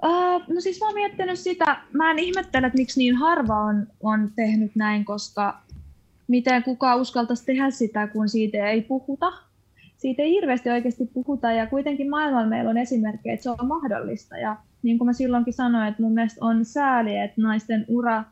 Uh, 0.03 0.43
no 0.47 0.61
siis 0.61 0.79
mä 0.79 0.85
oon 0.85 0.93
miettinyt 0.93 1.39
sitä, 1.39 1.77
mä 1.93 2.11
en 2.11 2.19
ihmettele, 2.19 2.67
että 2.67 2.77
miksi 2.77 2.99
niin 2.99 3.15
harva 3.15 3.55
on, 3.55 3.87
on 4.03 4.31
tehnyt 4.35 4.71
näin, 4.75 5.05
koska 5.05 5.61
miten 6.27 6.63
kukaan 6.63 7.01
uskaltaisi 7.01 7.45
tehdä 7.45 7.69
sitä, 7.69 8.07
kun 8.07 8.29
siitä 8.29 8.69
ei 8.69 8.81
puhuta. 8.81 9.31
Siitä 9.97 10.23
ei 10.23 10.31
hirveästi 10.31 10.69
oikeasti 10.69 11.05
puhuta 11.13 11.51
ja 11.51 11.67
kuitenkin 11.67 12.09
maailmalla 12.09 12.47
meillä 12.47 12.69
on 12.69 12.77
esimerkkejä, 12.77 13.33
että 13.33 13.43
se 13.43 13.49
on 13.49 13.67
mahdollista. 13.67 14.37
Ja 14.37 14.57
niin 14.83 14.97
kuin 14.97 15.05
mä 15.05 15.13
silloinkin 15.13 15.53
sanoin, 15.53 15.87
että 15.87 16.01
mun 16.01 16.13
mielestä 16.13 16.45
on 16.45 16.65
sääli, 16.65 17.17
että 17.17 17.41
naisten 17.41 17.85
ura 17.87 18.23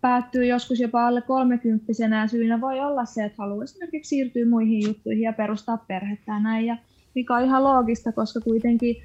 päättyy 0.00 0.46
joskus 0.46 0.80
jopa 0.80 1.06
alle 1.06 1.22
kolmekymppisenä 1.22 2.20
ja 2.20 2.26
syynä 2.26 2.60
voi 2.60 2.80
olla 2.80 3.04
se, 3.04 3.24
että 3.24 3.42
haluaa 3.42 3.64
esimerkiksi 3.64 4.08
siirtyä 4.08 4.46
muihin 4.48 4.82
juttuihin 4.82 5.22
ja 5.22 5.32
perustaa 5.32 5.76
perhettä 5.76 6.32
ja 6.32 6.40
näin. 6.40 6.66
Ja 6.66 6.76
mikä 7.14 7.34
on 7.34 7.44
ihan 7.44 7.64
loogista, 7.64 8.12
koska 8.12 8.40
kuitenkin 8.40 8.96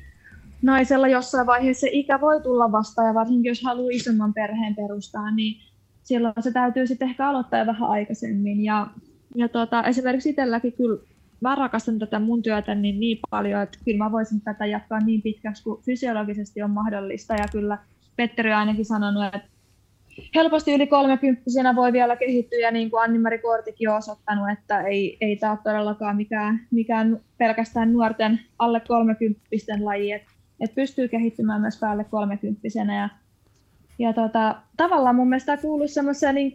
naisella 0.62 1.08
jossain 1.08 1.48
vaiheessa 1.48 1.88
ikä 1.92 2.22
voi 2.22 2.42
tulla 2.42 2.72
vastaan 2.72 3.08
ja 3.08 3.14
varsinkin 3.14 3.50
jos 3.50 3.64
haluaa 3.64 3.92
isomman 3.92 4.34
perheen 4.34 4.76
perustaa, 4.76 5.32
niin 5.32 5.62
silloin 6.04 6.34
se 6.40 6.52
täytyy 6.52 6.88
sitten 6.88 7.10
ehkä 7.10 7.30
aloittaa 7.30 7.66
vähän 7.66 7.90
aikaisemmin. 7.90 8.64
Ja, 8.64 8.88
ja 9.36 9.50
tota, 9.50 9.84
esimerkiksi 9.84 10.30
itselläkin 10.30 10.74
kyllä 10.74 11.00
mä 11.42 11.56
rakastan 11.56 12.00
tätä 12.00 12.20
mun 12.20 12.42
työtä 12.42 12.76
niin, 12.76 13.00
niin 13.00 13.20
paljon, 13.30 13.62
että 13.62 13.78
kyllä 13.86 13.98
mä 13.98 14.12
voisin 14.12 14.42
tätä 14.42 14.66
jatkaa 14.66 15.00
niin 15.00 15.22
pitkäksi 15.22 15.64
kuin 15.64 15.82
fysiologisesti 15.84 16.62
on 16.62 16.72
mahdollista. 16.72 17.34
Ja 17.34 17.46
kyllä 17.52 17.78
Petteri 18.16 18.54
on 18.54 18.60
ainakin 18.60 18.86
sanonut, 18.86 19.24
että 19.26 19.50
helposti 20.36 20.74
yli 20.74 20.88
kolmekymppisenä 20.88 21.76
voi 21.76 21.94
vielä 21.94 22.16
kehittyä, 22.16 22.60
ja 22.60 22.72
niin 22.72 22.90
kuin 22.90 23.04
Anni-Mari 23.04 23.40
Kortikin 23.40 23.90
on 23.90 23.98
osoittanut, 23.98 24.50
että 24.50 24.82
ei, 24.82 25.18
ei 25.22 25.36
tämä 25.36 25.52
ole 25.52 25.60
todellakaan 25.64 26.16
mikään, 26.16 26.68
mikään 26.72 27.20
pelkästään 27.38 27.94
nuorten 27.94 28.40
alle 28.60 28.80
kolmekymppisten 28.88 29.86
laji, 29.86 30.12
että 30.12 30.32
että 30.62 30.76
pystyy 30.76 31.08
kehittymään 31.08 31.62
myös 31.62 31.80
päälle 31.80 32.04
kolmekymppisenä. 32.04 32.96
Ja, 32.96 33.10
ja 34.00 34.14
tota, 34.14 34.56
tavallaan 34.78 35.16
mun 35.16 35.30
mielestä 35.30 35.58
kuuluu 35.58 35.88
semmoiseen, 35.88 36.36
niin 36.36 36.52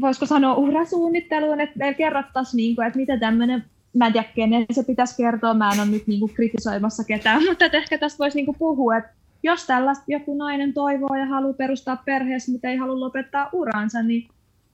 voisiko 0.00 0.26
sanoa 0.26 0.54
urasuunnitteluun, 0.54 1.60
että 1.60 1.78
meillä 1.78 1.96
kerrottaisiin, 1.96 2.56
niin 2.56 2.76
kuin, 2.76 2.86
että 2.86 2.98
mitä 2.98 3.16
tämmöinen 3.16 3.64
mä 3.96 4.06
en 4.06 4.12
tiedä, 4.12 4.28
kenen 4.34 4.66
se 4.70 4.82
pitäisi 4.84 5.16
kertoa, 5.16 5.54
mä 5.54 5.70
en 5.72 5.80
ole 5.80 5.88
nyt 5.88 6.06
niin 6.06 6.20
kuin 6.20 6.34
kritisoimassa 6.34 7.04
ketään, 7.04 7.44
mutta 7.48 7.64
että 7.64 7.78
ehkä 7.78 7.98
tästä 7.98 8.18
voisi 8.18 8.38
niin 8.38 8.46
kuin 8.46 8.58
puhua, 8.58 8.96
että 8.96 9.10
jos 9.42 9.66
tällaista 9.66 10.04
joku 10.08 10.36
nainen 10.36 10.74
toivoo 10.74 11.14
ja 11.14 11.26
haluaa 11.26 11.52
perustaa 11.52 12.02
perheessä, 12.04 12.52
mutta 12.52 12.68
ei 12.68 12.76
halua 12.76 13.00
lopettaa 13.00 13.48
uransa, 13.52 14.02
niin 14.02 14.28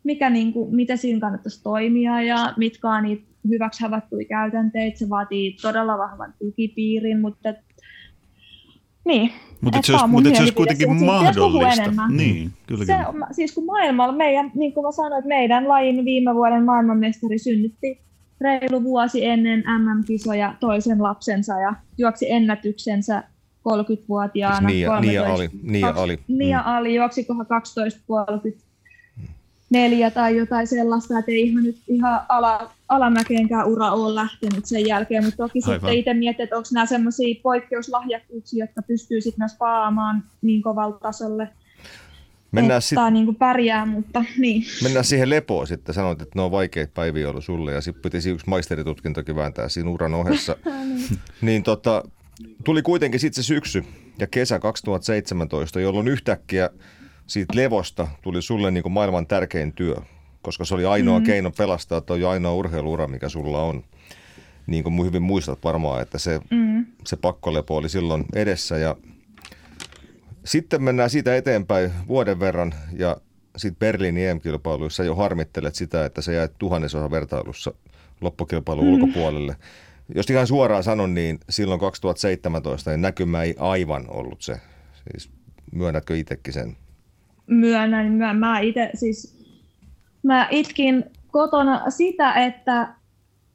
mikä, 0.05 0.31
niin 0.31 0.53
kuin, 0.53 0.75
miten 0.75 0.99
siinä 0.99 1.21
kannattaisi 1.21 1.63
toimia 1.63 2.23
ja 2.23 2.55
mitkä 2.57 2.89
on 2.89 3.03
niitä 3.03 3.32
hyväksi 3.49 3.83
havaittuja 3.83 4.25
käytänteitä. 4.29 4.99
Se 4.99 5.09
vaatii 5.09 5.57
todella 5.63 5.99
vahvan 5.99 6.35
tukipiirin, 6.39 7.21
mutta 7.21 7.55
niin. 9.05 9.33
Mutta 9.61 9.79
se 9.83 9.93
olisi, 9.93 10.07
mutta 10.07 10.31
se 10.31 10.41
olisi 10.41 10.55
kuitenkin 10.55 11.05
mahdollista. 11.05 12.09
Niin, 12.09 12.53
kyllä, 12.67 12.85
se, 12.85 12.95
siis 13.33 13.55
kun 13.55 13.67
maailmalla, 13.67 14.13
meidän, 14.13 14.51
niin 14.55 14.75
kuin 14.75 14.87
mä 14.87 14.93
sanoin, 14.93 15.19
että 15.19 15.29
meidän 15.29 15.69
lajin 15.69 16.05
viime 16.05 16.35
vuoden 16.35 16.65
maailmanmestari 16.65 17.39
synnytti 17.39 18.01
reilu 18.41 18.83
vuosi 18.83 19.25
ennen 19.25 19.65
MM-kisoja 19.79 20.55
toisen 20.61 21.03
lapsensa 21.03 21.61
ja 21.61 21.75
juoksi 21.99 22.33
ennätyksensä 22.33 23.23
30-vuotiaana. 23.69 24.69
Siis 24.69 24.79
Nia, 24.79 24.89
13, 24.89 25.11
Nia 25.13 25.35
Ali. 25.35 25.51
Nia 25.63 25.93
Ali. 25.97 26.19
Nia 26.29 26.59
mm. 26.59 26.67
Ali 26.67 26.95
juoksi 26.95 27.27
12.30 28.55 28.63
neljä 29.73 30.11
tai 30.11 30.37
jotain 30.37 30.67
sellaista, 30.67 31.19
että 31.19 31.31
ei 31.31 31.43
ihan 31.43 31.65
nyt 31.65 31.77
ihan 31.89 32.21
ala, 32.29 32.71
alamäkeenkään 32.89 33.67
ura 33.67 33.91
ole 33.91 34.15
lähtenyt 34.15 34.65
sen 34.65 34.87
jälkeen, 34.87 35.25
mutta 35.25 35.37
toki 35.37 35.61
Aivan. 35.65 35.81
sitten 35.81 35.99
itse 35.99 36.15
mietit, 36.15 36.41
että 36.41 36.57
onko 36.57 36.69
nämä 36.73 36.87
sellaisia 36.87 37.41
poikkeuslahjakkuuksia, 37.43 38.65
jotka 38.65 38.83
pystyy 38.83 39.21
sitten 39.21 39.43
myös 39.43 39.57
paamaan 39.59 40.25
niin 40.43 40.63
kovalle 40.63 40.97
tasolle. 41.03 41.49
mennään 42.53 42.79
että 42.79 42.89
sit... 42.89 42.99
niin 43.13 43.25
kuin 43.25 43.37
pärjää, 43.37 43.87
mutta 43.87 44.25
niin. 44.39 44.65
Mennään 44.83 45.05
siihen 45.05 45.31
lepoon 45.31 45.67
sitten. 45.67 45.95
Sanoit, 45.95 46.23
että 46.23 46.39
ne 46.39 46.43
on 46.43 46.51
vaikeita 46.51 46.93
päiviä 46.95 47.31
ollut 47.31 47.45
sulle 47.45 47.73
ja 47.73 47.81
sitten 47.81 48.03
pitäisi 48.03 48.31
yksi 48.31 48.49
maisteritutkintokin 48.49 49.37
vääntää 49.37 49.69
siinä 49.69 49.91
uran 49.91 50.15
ohessa. 50.15 50.57
niin. 50.85 51.19
niin 51.41 51.63
tota, 51.63 52.03
tuli 52.65 52.83
kuitenkin 52.83 53.21
sitten 53.21 53.43
se 53.43 53.47
syksy 53.47 53.85
ja 54.19 54.27
kesä 54.27 54.59
2017, 54.59 55.81
jolloin 55.81 56.09
yhtäkkiä 56.09 56.71
siitä 57.27 57.57
levosta 57.57 58.09
tuli 58.23 58.43
sulle 58.43 58.71
niin 58.71 58.83
kuin 58.83 58.93
maailman 58.93 59.27
tärkein 59.27 59.73
työ, 59.73 59.97
koska 60.43 60.65
se 60.65 60.75
oli 60.75 60.85
ainoa 60.85 61.19
mm. 61.19 61.25
keino 61.25 61.51
pelastaa 61.51 62.01
tuo 62.01 62.29
ainoa 62.29 62.55
urheiluura, 62.55 63.09
mikä 63.09 63.29
sulla 63.29 63.63
on. 63.63 63.85
Niin 64.67 64.85
kuin 64.85 65.07
hyvin 65.07 65.23
muistat 65.23 65.65
varmaan, 65.65 66.03
että 66.03 66.19
se, 66.19 66.41
mm. 66.51 66.87
se 67.07 67.17
pakkolepo 67.17 67.77
oli 67.77 67.89
silloin 67.89 68.25
edessä 68.35 68.79
ja 68.79 68.97
sitten 70.45 70.83
mennään 70.83 71.11
siitä 71.11 71.37
eteenpäin 71.37 71.93
vuoden 72.09 72.41
verran 72.41 72.75
ja 72.97 73.17
sitten 73.57 73.79
Berliinin 73.79 74.29
EM-kilpailuissa 74.29 75.05
jo 75.05 75.15
harmittelet 75.15 75.75
sitä, 75.75 76.05
että 76.05 76.23
se 76.23 76.35
jäät 76.35 76.53
tuhannesosa 76.59 77.11
vertailussa 77.11 77.75
loppukilpailun 78.21 78.85
mm. 78.87 78.93
ulkopuolelle. 78.93 79.57
Jos 80.15 80.31
ihan 80.31 80.47
suoraan 80.47 80.85
sanon, 80.85 81.15
niin 81.15 81.39
silloin 81.51 81.81
2017 81.81 82.91
niin 82.91 83.03
näkymä 83.03 83.43
ei 83.43 83.55
aivan 83.59 84.05
ollut 84.09 84.43
se. 84.43 84.61
Siis 85.11 85.31
myönnätkö 85.73 86.17
itsekin 86.17 86.55
sen? 86.55 86.77
Myönnän. 87.47 88.13
Mä, 88.13 88.35
mä 88.35 88.61
itse 88.61 88.91
siis, 88.95 89.47
mä 90.23 90.49
itkin 90.51 91.05
kotona 91.31 91.91
sitä, 91.91 92.33
että 92.33 92.95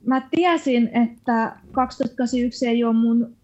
mä 0.05 0.21
tiesin, 0.31 0.89
että 0.93 1.55
2081 1.71 2.67
ei 2.67 2.83
ole 2.83 2.93
mun 2.93 3.35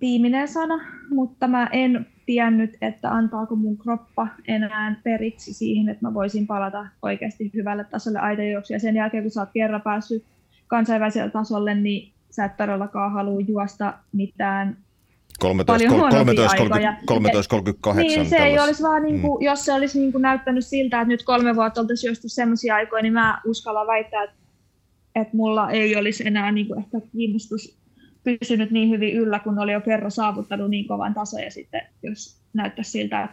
viimeinen 0.00 0.48
sana, 0.48 0.80
mutta 1.10 1.48
mä 1.48 1.68
en 1.72 2.06
tiennyt, 2.26 2.76
että 2.80 3.10
antaako 3.10 3.56
mun 3.56 3.78
kroppa 3.78 4.28
enää 4.48 5.00
periksi 5.04 5.54
siihen, 5.54 5.88
että 5.88 6.06
mä 6.06 6.14
voisin 6.14 6.46
palata 6.46 6.86
oikeasti 7.02 7.50
hyvälle 7.54 7.84
tasolle 7.84 8.18
aitajuoksu. 8.18 8.72
Ja 8.72 8.80
sen 8.80 8.96
jälkeen, 8.96 9.24
kun 9.24 9.30
sä 9.30 9.40
oot 9.40 9.50
kerran 9.54 9.82
päässyt 9.82 10.24
kansainväliselle 10.66 11.30
tasolle, 11.30 11.74
niin 11.74 12.12
sä 12.30 12.44
et 12.44 12.56
todellakaan 12.56 13.12
halua 13.12 13.40
juosta 13.40 13.94
mitään 14.12 14.76
13, 15.38 15.88
13, 15.88 16.56
13, 17.06 17.48
38. 17.48 17.96
Niin, 17.96 18.28
se 18.28 18.36
ei 18.36 18.58
olisi 18.58 18.82
vaan, 18.82 19.02
niin 19.02 19.20
kuin, 19.20 19.40
mm. 19.40 19.44
jos 19.44 19.64
se 19.64 19.72
olisi 19.72 19.98
niin 19.98 20.12
kuin 20.12 20.22
näyttänyt 20.22 20.66
siltä, 20.66 21.00
että 21.00 21.08
nyt 21.08 21.22
kolme 21.22 21.56
vuotta 21.56 21.80
oltaisiin 21.80 22.08
juostu 22.08 22.28
sellaisia 22.28 22.74
aikoja, 22.74 23.02
niin 23.02 23.12
mä 23.12 23.40
uskallan 23.46 23.86
väittää, 23.86 24.22
että, 24.22 24.36
että 25.14 25.36
mulla 25.36 25.70
ei 25.70 25.96
olisi 25.96 26.26
enää 26.26 26.52
niin 26.52 26.66
kuin 26.66 26.78
ehkä 26.78 27.00
kiinnostus 27.12 27.78
pysynyt 28.24 28.70
niin 28.70 28.90
hyvin 28.90 29.14
yllä, 29.16 29.38
kun 29.38 29.58
oli 29.58 29.72
jo 29.72 29.80
kerran 29.80 30.10
saavuttanut 30.10 30.70
niin 30.70 30.88
kovan 30.88 31.14
tason 31.14 31.42
ja 31.42 31.50
sitten 31.50 31.82
jos 32.02 32.40
näyttäisi 32.52 32.90
siltä, 32.90 33.28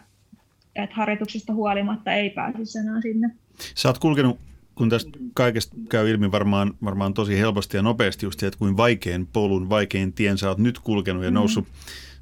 että 0.76 0.96
harjoituksesta 0.96 1.54
huolimatta 1.54 2.14
ei 2.14 2.30
pääsisi 2.30 2.80
enää 2.80 3.02
sinne. 3.02 3.30
Sä 3.76 3.90
oot 3.90 4.00
kulkenut, 4.00 4.40
kun 4.82 4.90
tästä 4.90 5.12
kaikesta 5.34 5.76
käy 5.90 6.10
ilmi 6.10 6.32
varmaan, 6.32 6.74
varmaan 6.84 7.14
tosi 7.14 7.38
helposti 7.38 7.78
ja 7.78 7.84
nopeasti 7.84 8.26
just 8.26 8.44
että 8.44 8.60
kuin 8.60 8.78
vaikein 8.78 9.28
polun, 9.28 9.70
vaikein 9.70 10.14
tien 10.14 10.38
sä 10.38 10.50
oot 10.50 10.58
nyt 10.58 10.80
kulkenut 10.80 11.24
ja 11.24 11.32
noussut, 11.32 11.66
mm. 11.66 11.72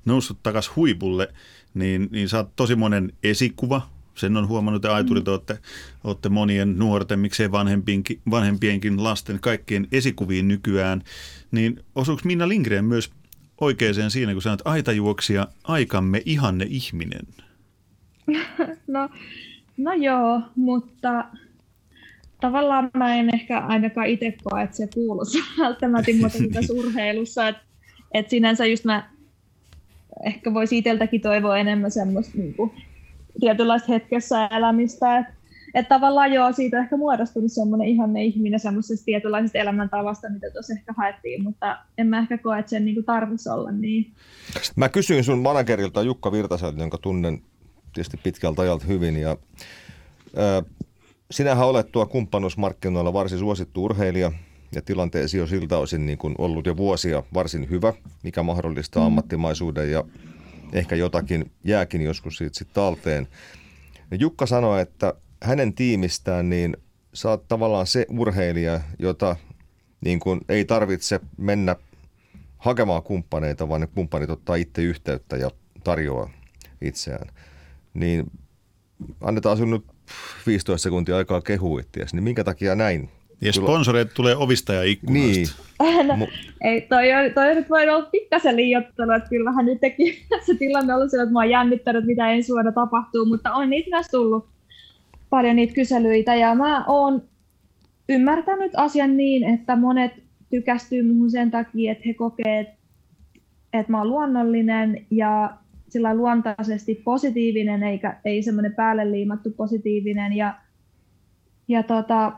noussut 0.05 0.43
takas 0.43 0.75
huipulle, 0.75 1.33
niin, 1.73 2.07
niin 2.11 2.29
sä 2.29 2.37
oot 2.37 2.55
tosi 2.55 2.75
monen 2.75 3.13
esikuva, 3.23 3.89
sen 4.15 4.37
on 4.37 4.47
huomannut, 4.47 4.85
että 4.85 4.95
aiturit 4.95 5.25
mm. 5.25 5.31
olette, 5.31 5.59
olette 6.03 6.29
monien 6.29 6.79
nuorten, 6.79 7.19
miksei 7.19 7.51
vanhempienkin, 7.51 8.21
vanhempienkin 8.29 9.03
lasten 9.03 9.39
kaikkien 9.39 9.87
esikuviin 9.91 10.47
nykyään. 10.47 11.03
Niin 11.51 11.83
osuuko 11.95 12.21
Minna 12.25 12.47
Lindgren 12.47 12.85
myös 12.85 13.11
oikeaan 13.61 14.11
siinä, 14.11 14.33
kun 14.33 14.41
sanot 14.41 14.61
aitajuoksia, 14.65 15.47
aikamme 15.63 16.21
ihanne 16.25 16.67
ihminen? 16.69 17.27
No, 18.87 19.09
no 19.77 19.93
joo, 19.93 20.41
mutta 20.55 21.25
tavallaan 22.41 22.89
mä 22.93 23.15
en 23.15 23.35
ehkä 23.35 23.59
ainakaan 23.59 24.07
itse 24.07 24.33
koe, 24.43 24.63
että 24.63 24.77
se 24.77 24.89
kuuluisi 24.93 25.37
välttämättä 25.59 26.11
tässä 26.53 26.73
urheilussa. 26.73 27.47
Että 27.47 27.61
et 28.13 28.29
sinänsä 28.29 28.65
just 28.65 28.85
mä 28.85 29.09
ehkä 30.25 30.53
voisi 30.53 30.77
itseltäkin 30.77 31.21
toivoa 31.21 31.57
enemmän 31.57 31.91
semmoista 31.91 32.37
niin 32.37 32.53
kuin, 32.53 32.71
tietynlaista 33.39 33.91
hetkessä 33.91 34.45
elämistä. 34.45 35.17
Että 35.17 35.33
et 35.73 35.87
tavallaan 35.87 36.33
joo, 36.33 36.51
siitä 36.51 36.77
on 36.77 36.83
ehkä 36.83 36.97
muodostunut 36.97 37.51
semmoinen 37.51 37.87
ihanne 37.87 38.23
ihminen 38.23 38.59
semmoisesta 38.59 39.05
tietynlaisesta 39.05 39.57
elämäntavasta, 39.57 40.29
mitä 40.29 40.47
tuossa 40.53 40.73
ehkä 40.73 40.93
haettiin, 40.97 41.43
mutta 41.43 41.77
en 41.97 42.07
mä 42.07 42.19
ehkä 42.19 42.37
koe, 42.37 42.59
että 42.59 42.69
sen 42.69 42.85
niin 42.85 43.05
tarvitsisi 43.05 43.49
olla 43.49 43.71
niin. 43.71 44.11
Mä 44.75 44.89
kysyin 44.89 45.23
sun 45.23 45.39
managerilta 45.39 46.01
Jukka 46.01 46.31
Virtaselta, 46.31 46.79
jonka 46.79 46.97
tunnen 46.97 47.41
tietysti 47.93 48.17
pitkältä 48.23 48.61
ajalta 48.61 48.85
hyvin, 48.85 49.17
ja 49.17 49.37
ää, 50.35 50.63
sinähän 51.31 51.67
olet 51.67 51.91
tuo 51.91 52.05
kumppanuusmarkkinoilla 52.05 53.13
varsin 53.13 53.39
suosittu 53.39 53.83
urheilija, 53.83 54.31
ja 54.75 54.81
tilanteesi 54.81 55.41
on 55.41 55.47
siltä 55.47 55.77
osin 55.77 56.05
niin 56.05 56.17
kuin 56.17 56.35
ollut 56.37 56.65
jo 56.65 56.77
vuosia 56.77 57.23
varsin 57.33 57.69
hyvä, 57.69 57.93
mikä 58.23 58.43
mahdollistaa 58.43 59.03
mm. 59.03 59.07
ammattimaisuuden 59.07 59.91
ja 59.91 60.03
ehkä 60.73 60.95
jotakin 60.95 61.51
jääkin 61.63 62.01
joskus 62.01 62.37
siitä 62.37 62.57
sitten 62.57 62.73
talteen. 62.73 63.27
Jukka 64.19 64.45
sanoi, 64.45 64.81
että 64.81 65.13
hänen 65.43 65.73
tiimistään 65.73 66.49
niin 66.49 66.77
sä 67.13 67.29
oot 67.29 67.47
tavallaan 67.47 67.87
se 67.87 68.05
urheilija, 68.09 68.81
jota 68.99 69.35
niin 70.01 70.19
kuin 70.19 70.41
ei 70.49 70.65
tarvitse 70.65 71.19
mennä 71.37 71.75
hakemaan 72.57 73.03
kumppaneita, 73.03 73.69
vaan 73.69 73.81
ne 73.81 73.87
kumppanit 73.87 74.29
ottaa 74.29 74.55
itse 74.55 74.81
yhteyttä 74.81 75.37
ja 75.37 75.51
tarjoaa 75.83 76.29
itseään. 76.81 77.29
Niin 77.93 78.31
annetaan 79.21 79.57
sinun 79.57 79.71
nyt 79.71 79.85
15 80.47 80.83
sekuntia 80.83 81.17
aikaa 81.17 81.41
kehua 81.41 81.79
itseäsi, 81.79 82.15
niin 82.15 82.23
minkä 82.23 82.43
takia 82.43 82.75
näin 82.75 83.09
ja 83.41 83.53
sponsoreita 83.53 84.13
tulee 84.13 84.35
ovista 84.35 84.73
ja 84.73 84.83
ikkunoista. 84.83 85.63
Niin. 85.79 86.07
No, 86.07 86.27
ei, 86.61 86.81
toi, 86.81 87.05
toi 87.33 87.55
nyt 87.55 87.69
voi 87.69 87.89
olla 87.89 88.09
pikkasen 88.11 88.55
liiottelu, 88.55 89.11
että 89.11 89.29
kyllähän 89.29 89.65
nytkin 89.65 90.15
se 90.45 90.55
tilanne 90.55 90.93
on 90.93 90.97
ollut 90.97 91.11
sillä, 91.11 91.23
että 91.23 91.33
mä 91.33 91.39
oon 91.39 91.49
jännittänyt, 91.49 92.05
mitä 92.05 92.29
ensi 92.29 92.51
vuonna 92.51 92.71
tapahtuu, 92.71 93.25
mutta 93.25 93.53
on 93.53 93.69
niitä 93.69 93.89
myös 93.89 94.07
tullut 94.11 94.47
paljon 95.29 95.55
niitä 95.55 95.73
kyselyitä 95.73 96.35
ja 96.35 96.55
mä 96.55 96.85
oon 96.85 97.21
ymmärtänyt 98.09 98.71
asian 98.75 99.17
niin, 99.17 99.43
että 99.43 99.75
monet 99.75 100.11
tykästyy 100.49 101.03
muuhun 101.03 101.31
sen 101.31 101.51
takia, 101.51 101.91
että 101.91 102.03
he 102.05 102.13
kokee, 102.13 102.59
että 103.73 103.91
mä 103.91 103.97
oon 103.97 104.09
luonnollinen 104.09 105.05
ja 105.11 105.49
sillä 105.89 106.15
luontaisesti 106.15 106.95
positiivinen, 106.95 107.83
eikä 107.83 108.19
ei 108.25 108.43
semmoinen 108.43 108.75
päälle 108.75 109.11
liimattu 109.11 109.51
positiivinen 109.51 110.33
ja, 110.33 110.53
ja 111.67 111.83
tota, 111.83 112.31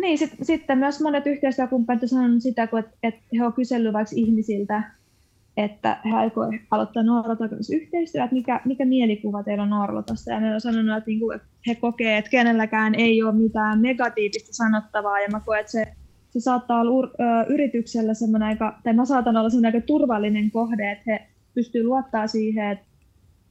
niin, 0.00 0.18
sit, 0.18 0.30
sitten 0.42 0.78
myös 0.78 1.00
monet 1.00 1.26
yhteistyökumppanit 1.26 2.02
ovat 2.02 2.10
sanoneet 2.10 2.42
sitä, 2.42 2.66
kun, 2.66 2.78
että, 2.78 2.92
että 3.02 3.20
he 3.38 3.44
ovat 3.44 3.54
kysellyt 3.54 3.92
vaikka 3.92 4.14
ihmisiltä, 4.16 4.82
että 5.56 6.00
he 6.04 6.16
aikovat 6.16 6.50
aloittaa 6.70 7.04
kanssa 7.48 7.76
yhteistyötä, 7.76 8.24
että 8.24 8.34
mikä, 8.34 8.60
mikä 8.64 8.84
mielikuva 8.84 9.42
teillä 9.42 9.62
on 9.62 9.70
Noorlotasta. 9.70 10.30
Ja 10.30 10.40
ne 10.40 10.54
on 10.54 10.60
sanonut, 10.60 10.96
että, 10.96 11.10
niinku, 11.10 11.30
että 11.30 11.48
he 11.66 11.74
kokee, 11.74 12.18
että 12.18 12.30
kenelläkään 12.30 12.94
ei 12.94 13.22
ole 13.22 13.34
mitään 13.34 13.82
negatiivista 13.82 14.52
sanottavaa. 14.52 15.20
Ja 15.20 15.28
mä 15.28 15.40
koen, 15.40 15.60
että 15.60 15.72
se, 15.72 15.84
se 16.30 16.40
saattaa 16.40 16.80
olla 16.80 17.10
yrityksellä 17.48 18.14
semmoinen 18.14 18.48
aika, 18.48 18.78
tai 18.82 18.92
mä 18.92 19.04
saatan 19.04 19.36
olla 19.36 19.50
semmoinen 19.50 19.74
aika 19.74 19.86
turvallinen 19.86 20.50
kohde, 20.50 20.90
että 20.90 21.04
he 21.06 21.26
pystyy 21.54 21.84
luottaa 21.84 22.26
siihen, 22.26 22.70
että 22.70 22.86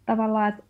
tavallaan, 0.05 0.49
että 0.49 0.63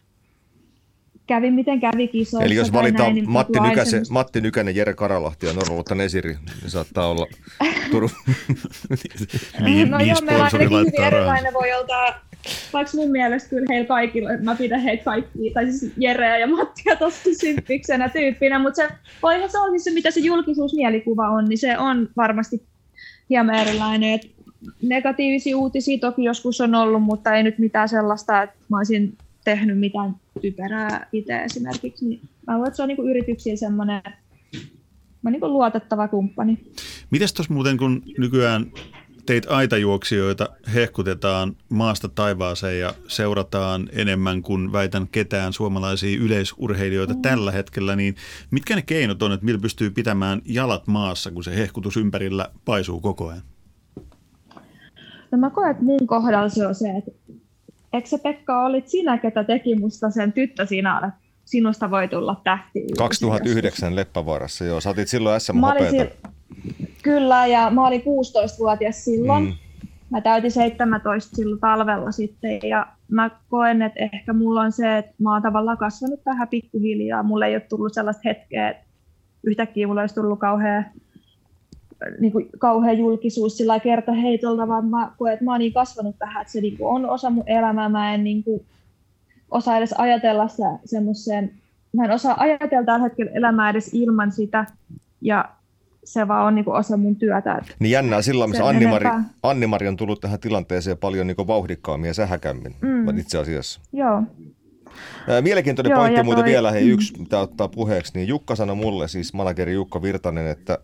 kävi 1.29 1.51
miten 1.51 1.79
kävi 1.79 2.07
kisoissa. 2.07 2.45
Eli 2.45 2.55
jos 2.55 2.73
valitaan 2.73 3.05
näin, 3.05 3.15
niin 3.15 3.29
Matti, 3.29 3.59
Nykäse, 3.59 4.01
Matti 4.09 4.41
Nykänen, 4.41 4.75
Jere 4.75 4.93
Karalahti 4.93 5.45
ja 5.45 5.53
Norvotan 5.53 6.01
Esiri, 6.01 6.37
niin 6.61 6.71
saattaa 6.71 7.07
olla 7.07 7.27
Turun. 7.91 8.09
niin, 9.59 9.91
no 9.91 9.97
niin 9.97 10.07
joo, 10.07 10.17
meillä 10.21 10.43
ainakin 10.43 10.69
hyvin 10.69 11.01
erilainen 11.03 11.53
voi 11.53 11.73
olla, 11.73 12.15
vaikka 12.73 12.97
mun 12.97 13.11
mielestä 13.11 13.49
kyllä 13.49 13.65
heillä 13.69 13.87
kaikilla, 13.87 14.29
mä 14.43 14.55
pidän 14.55 14.81
heitä 14.81 15.03
kaikki, 15.03 15.51
tai 15.53 15.71
siis 15.71 15.93
Jereä 15.97 16.37
ja 16.37 16.47
Mattia 16.47 16.95
tosi 16.95 17.35
symppiksenä 17.35 18.09
tyyppinä, 18.09 18.59
mutta 18.59 18.75
se, 18.75 18.89
voihan 19.23 19.51
se 19.51 19.59
olla 19.59 19.77
se, 19.77 19.91
mitä 19.91 20.11
se 20.11 20.19
julkisuusmielikuva 20.19 21.29
on, 21.29 21.45
niin 21.49 21.57
se 21.57 21.77
on 21.77 22.09
varmasti 22.17 22.63
hieman 23.29 23.55
erilainen. 23.55 24.13
Et 24.13 24.31
negatiivisia 24.81 25.57
uutisia 25.57 25.97
toki 25.99 26.23
joskus 26.23 26.61
on 26.61 26.75
ollut, 26.75 27.03
mutta 27.03 27.35
ei 27.35 27.43
nyt 27.43 27.59
mitään 27.59 27.89
sellaista, 27.89 28.41
että 28.41 28.55
mä 28.69 28.77
olisin 28.77 29.17
tehnyt 29.43 29.79
mitään 29.79 30.15
typerää 30.41 31.07
itse 31.11 31.43
esimerkiksi, 31.43 32.05
niin 32.05 32.21
mä 32.47 32.53
luulen, 32.53 32.67
että 32.67 32.77
se 32.77 32.83
on 32.83 32.87
niin 32.87 33.09
yrityksillä 33.09 33.57
semmoinen 33.57 34.01
mä 35.21 35.31
niin 35.31 35.53
luotettava 35.53 36.07
kumppani. 36.07 36.57
Mites 37.11 37.33
tuossa 37.33 37.53
muuten, 37.53 37.77
kun 37.77 38.03
nykyään 38.17 38.71
teitä 39.25 39.55
aitajuoksijoita 39.55 40.49
hehkutetaan 40.73 41.55
maasta 41.69 42.09
taivaaseen 42.09 42.79
ja 42.79 42.93
seurataan 43.07 43.89
enemmän 43.91 44.41
kuin 44.41 44.71
väitän 44.71 45.07
ketään 45.07 45.53
suomalaisia 45.53 46.19
yleisurheilijoita 46.19 47.13
mm. 47.13 47.21
tällä 47.21 47.51
hetkellä, 47.51 47.95
niin 47.95 48.15
mitkä 48.51 48.75
ne 48.75 48.81
keinot 48.81 49.23
on, 49.23 49.31
että 49.31 49.45
millä 49.45 49.59
pystyy 49.59 49.89
pitämään 49.89 50.41
jalat 50.45 50.87
maassa, 50.87 51.31
kun 51.31 51.43
se 51.43 51.55
hehkutus 51.55 51.97
ympärillä 51.97 52.49
paisuu 52.65 52.99
koko 53.01 53.27
ajan? 53.27 53.41
No 55.31 55.37
mä 55.37 55.49
koen, 55.49 55.71
että 55.71 55.83
mun 55.83 56.07
kohdalla 56.07 56.49
se 56.49 56.67
on 56.67 56.75
se, 56.75 56.89
että 56.89 57.11
eikö 57.93 58.07
se 58.07 58.17
Pekka 58.17 58.65
olit 58.65 58.87
sinä, 58.87 59.17
ketä 59.17 59.43
teki 59.43 59.75
musta 59.75 60.09
sen 60.09 60.33
tyttö 60.33 60.65
sinä 60.65 61.11
sinusta 61.45 61.91
voi 61.91 62.07
tulla 62.07 62.41
tähti. 62.43 62.87
2009 62.97 63.95
Leppävaarassa, 63.95 64.65
joo. 64.65 64.81
Sä 64.81 64.89
otit 64.89 65.07
silloin 65.07 65.41
SM 65.41 65.59
Hopeeta. 65.59 66.29
Kyllä, 67.03 67.47
ja 67.47 67.69
mä 67.69 67.87
olin 67.87 68.01
16-vuotias 68.01 69.05
silloin. 69.05 69.43
Mm. 69.43 69.53
Mä 70.09 70.21
täytin 70.21 70.51
17 70.51 71.35
silloin 71.35 71.59
talvella 71.59 72.11
sitten, 72.11 72.59
ja 72.63 72.87
mä 73.07 73.29
koen, 73.49 73.81
että 73.81 73.99
ehkä 73.99 74.33
mulla 74.33 74.61
on 74.61 74.71
se, 74.71 74.97
että 74.97 75.13
mä 75.19 75.33
oon 75.33 75.41
tavallaan 75.41 75.77
kasvanut 75.77 76.23
tähän 76.23 76.47
pikkuhiljaa. 76.47 77.23
Mulla 77.23 77.45
ei 77.45 77.55
ole 77.55 77.65
tullut 77.69 77.93
sellaista 77.93 78.21
hetkeä, 78.25 78.69
että 78.69 78.83
yhtäkkiä 79.43 79.87
mulla 79.87 80.01
olisi 80.01 80.15
tullut 80.15 80.39
kauhean 80.39 80.85
niin 82.19 82.31
kuin 82.31 82.49
kauhean 82.57 82.97
julkisuus 82.97 83.57
sillä 83.57 83.79
kerta 83.79 84.11
heitolta, 84.11 84.67
vaan 84.67 84.85
mä 84.85 85.11
koen, 85.17 85.33
että 85.33 85.45
mä 85.45 85.51
oon 85.51 85.59
niin 85.59 85.73
kasvanut 85.73 86.15
tähän, 86.19 86.41
että 86.41 86.53
se 86.53 86.61
niin 86.61 86.77
kuin 86.77 86.89
on 86.89 87.09
osa 87.09 87.29
mun 87.29 87.43
elämää. 87.47 87.89
Mä 87.89 88.13
en 88.13 88.23
niin 88.23 88.43
kuin 88.43 88.65
osaa 89.51 89.77
edes 89.77 89.93
ajatella 89.97 90.47
se, 90.47 90.63
semmoiseen, 90.85 91.51
mä 91.95 92.05
en 92.05 92.11
osaa 92.11 92.35
ajatella 92.39 92.85
tällä 92.85 93.03
hetkellä 93.03 93.31
elämää 93.35 93.69
edes 93.69 93.93
ilman 93.93 94.31
sitä, 94.31 94.65
ja 95.21 95.49
se 96.03 96.27
vaan 96.27 96.45
on 96.45 96.55
niin 96.55 96.65
kuin 96.65 96.75
osa 96.75 96.97
mun 96.97 97.15
työtä. 97.15 97.61
Niin 97.79 97.91
jännää 97.91 98.21
silloin, 98.21 98.49
missä 98.49 98.67
Anni-Mari, 98.67 99.05
Anni-Mari 99.43 99.87
on 99.87 99.97
tullut 99.97 100.21
tähän 100.21 100.39
tilanteeseen 100.39 100.97
paljon 100.97 101.27
niin 101.27 101.47
vauhdikkaammin 101.47 102.07
ja 102.07 102.13
sähäkämmin 102.13 102.75
mm. 102.81 103.17
itse 103.17 103.37
asiassa. 103.37 103.81
Joo. 103.93 104.23
Mielenkiintoinen 105.41 105.91
Joo, 105.91 105.99
pointti 105.99 106.23
muuten 106.23 106.43
toi... 106.43 106.51
vielä, 106.51 106.71
hei, 106.71 106.89
yksi 106.89 107.19
mitä 107.19 107.39
ottaa 107.39 107.67
puheeksi, 107.67 108.11
niin 108.15 108.27
Jukka 108.27 108.55
sanoi 108.55 108.75
mulle, 108.75 109.07
siis 109.07 109.33
manageri 109.33 109.73
Jukka 109.73 110.01
Virtanen, 110.01 110.47
että 110.47 110.77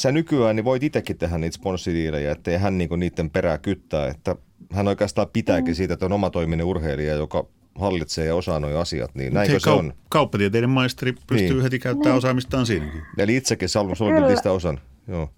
sä 0.00 0.12
nykyään 0.12 0.56
niin 0.56 0.64
voit 0.64 0.82
itsekin 0.82 1.18
tehdä 1.18 1.38
niitä 1.38 1.54
sponssidiilejä, 1.54 2.32
ettei 2.32 2.58
hän 2.58 2.78
niinku 2.78 2.96
niiden 2.96 3.30
perää 3.30 3.58
kyttää, 3.58 4.06
että 4.06 4.36
hän 4.72 4.88
oikeastaan 4.88 5.26
pitääkin 5.32 5.72
mm. 5.72 5.76
siitä, 5.76 5.94
että 5.94 6.06
on 6.06 6.12
omatoiminen 6.12 6.66
urheilija, 6.66 7.14
joka 7.14 7.46
hallitsee 7.74 8.26
ja 8.26 8.34
osaa 8.34 8.60
nuo 8.60 8.78
asiat, 8.78 9.14
niin 9.14 9.34
näinkö 9.34 9.52
Hei, 9.52 9.60
se 9.60 9.70
on? 9.70 9.92
Kauppatieteiden 10.08 10.70
maisteri 10.70 11.12
pystyy 11.26 11.52
niin. 11.52 11.62
heti 11.62 11.78
käyttämään 11.78 12.12
niin. 12.12 12.18
osaamistaan 12.18 12.66
siinäkin. 12.66 13.02
Eli 13.18 13.36
itsekin 13.36 13.68
solmitit 13.68 14.36
sitä 14.36 14.52
osan, 14.52 14.80
joo. 15.08 15.30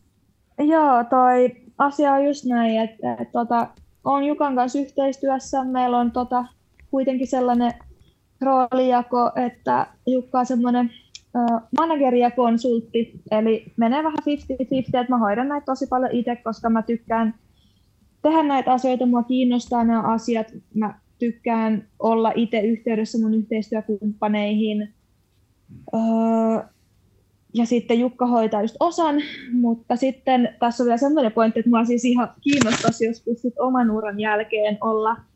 Joo, 0.58 1.04
toi 1.10 1.56
asia 1.78 2.12
on 2.12 2.24
just 2.24 2.44
näin, 2.44 2.80
että, 2.80 3.12
että 3.12 3.32
tota, 3.32 3.68
on 4.04 4.24
Jukan 4.24 4.56
kanssa 4.56 4.78
yhteistyössä. 4.78 5.64
Meillä 5.64 5.98
on 5.98 6.10
tota, 6.10 6.44
kuitenkin 6.90 7.26
sellainen 7.26 7.72
roolijako, 8.40 9.32
että 9.46 9.86
Jukka 10.06 10.38
on 10.38 10.46
semmoinen 10.46 10.90
manageri 11.78 12.20
ja 12.20 12.30
konsultti, 12.30 13.20
eli 13.30 13.72
menee 13.76 14.04
vähän 14.04 14.18
50-50, 14.18 14.24
että 14.86 15.06
mä 15.08 15.18
hoidan 15.18 15.48
näitä 15.48 15.64
tosi 15.64 15.86
paljon 15.86 16.12
itse, 16.12 16.36
koska 16.36 16.70
mä 16.70 16.82
tykkään 16.82 17.34
tehdä 18.22 18.42
näitä 18.42 18.72
asioita, 18.72 19.06
mua 19.06 19.22
kiinnostaa 19.22 19.84
nämä 19.84 20.02
asiat, 20.02 20.46
mä 20.74 20.94
tykkään 21.18 21.88
olla 21.98 22.32
itse 22.34 22.60
yhteydessä 22.60 23.18
mun 23.18 23.34
yhteistyökumppaneihin, 23.34 24.88
ja 27.54 27.66
sitten 27.66 28.00
Jukka 28.00 28.26
hoitaa 28.26 28.62
just 28.62 28.76
osan, 28.80 29.16
mutta 29.52 29.96
sitten 29.96 30.56
tässä 30.60 30.82
on 30.82 30.84
vielä 30.86 30.98
sellainen 30.98 31.32
pointti, 31.32 31.60
että 31.60 31.70
mua 31.70 31.84
siis 31.84 32.04
ihan 32.04 32.32
kiinnostaisi 32.40 33.06
joskus 33.06 33.46
oman 33.58 33.90
uran 33.90 34.20
jälkeen 34.20 34.78
olla– 34.80 35.16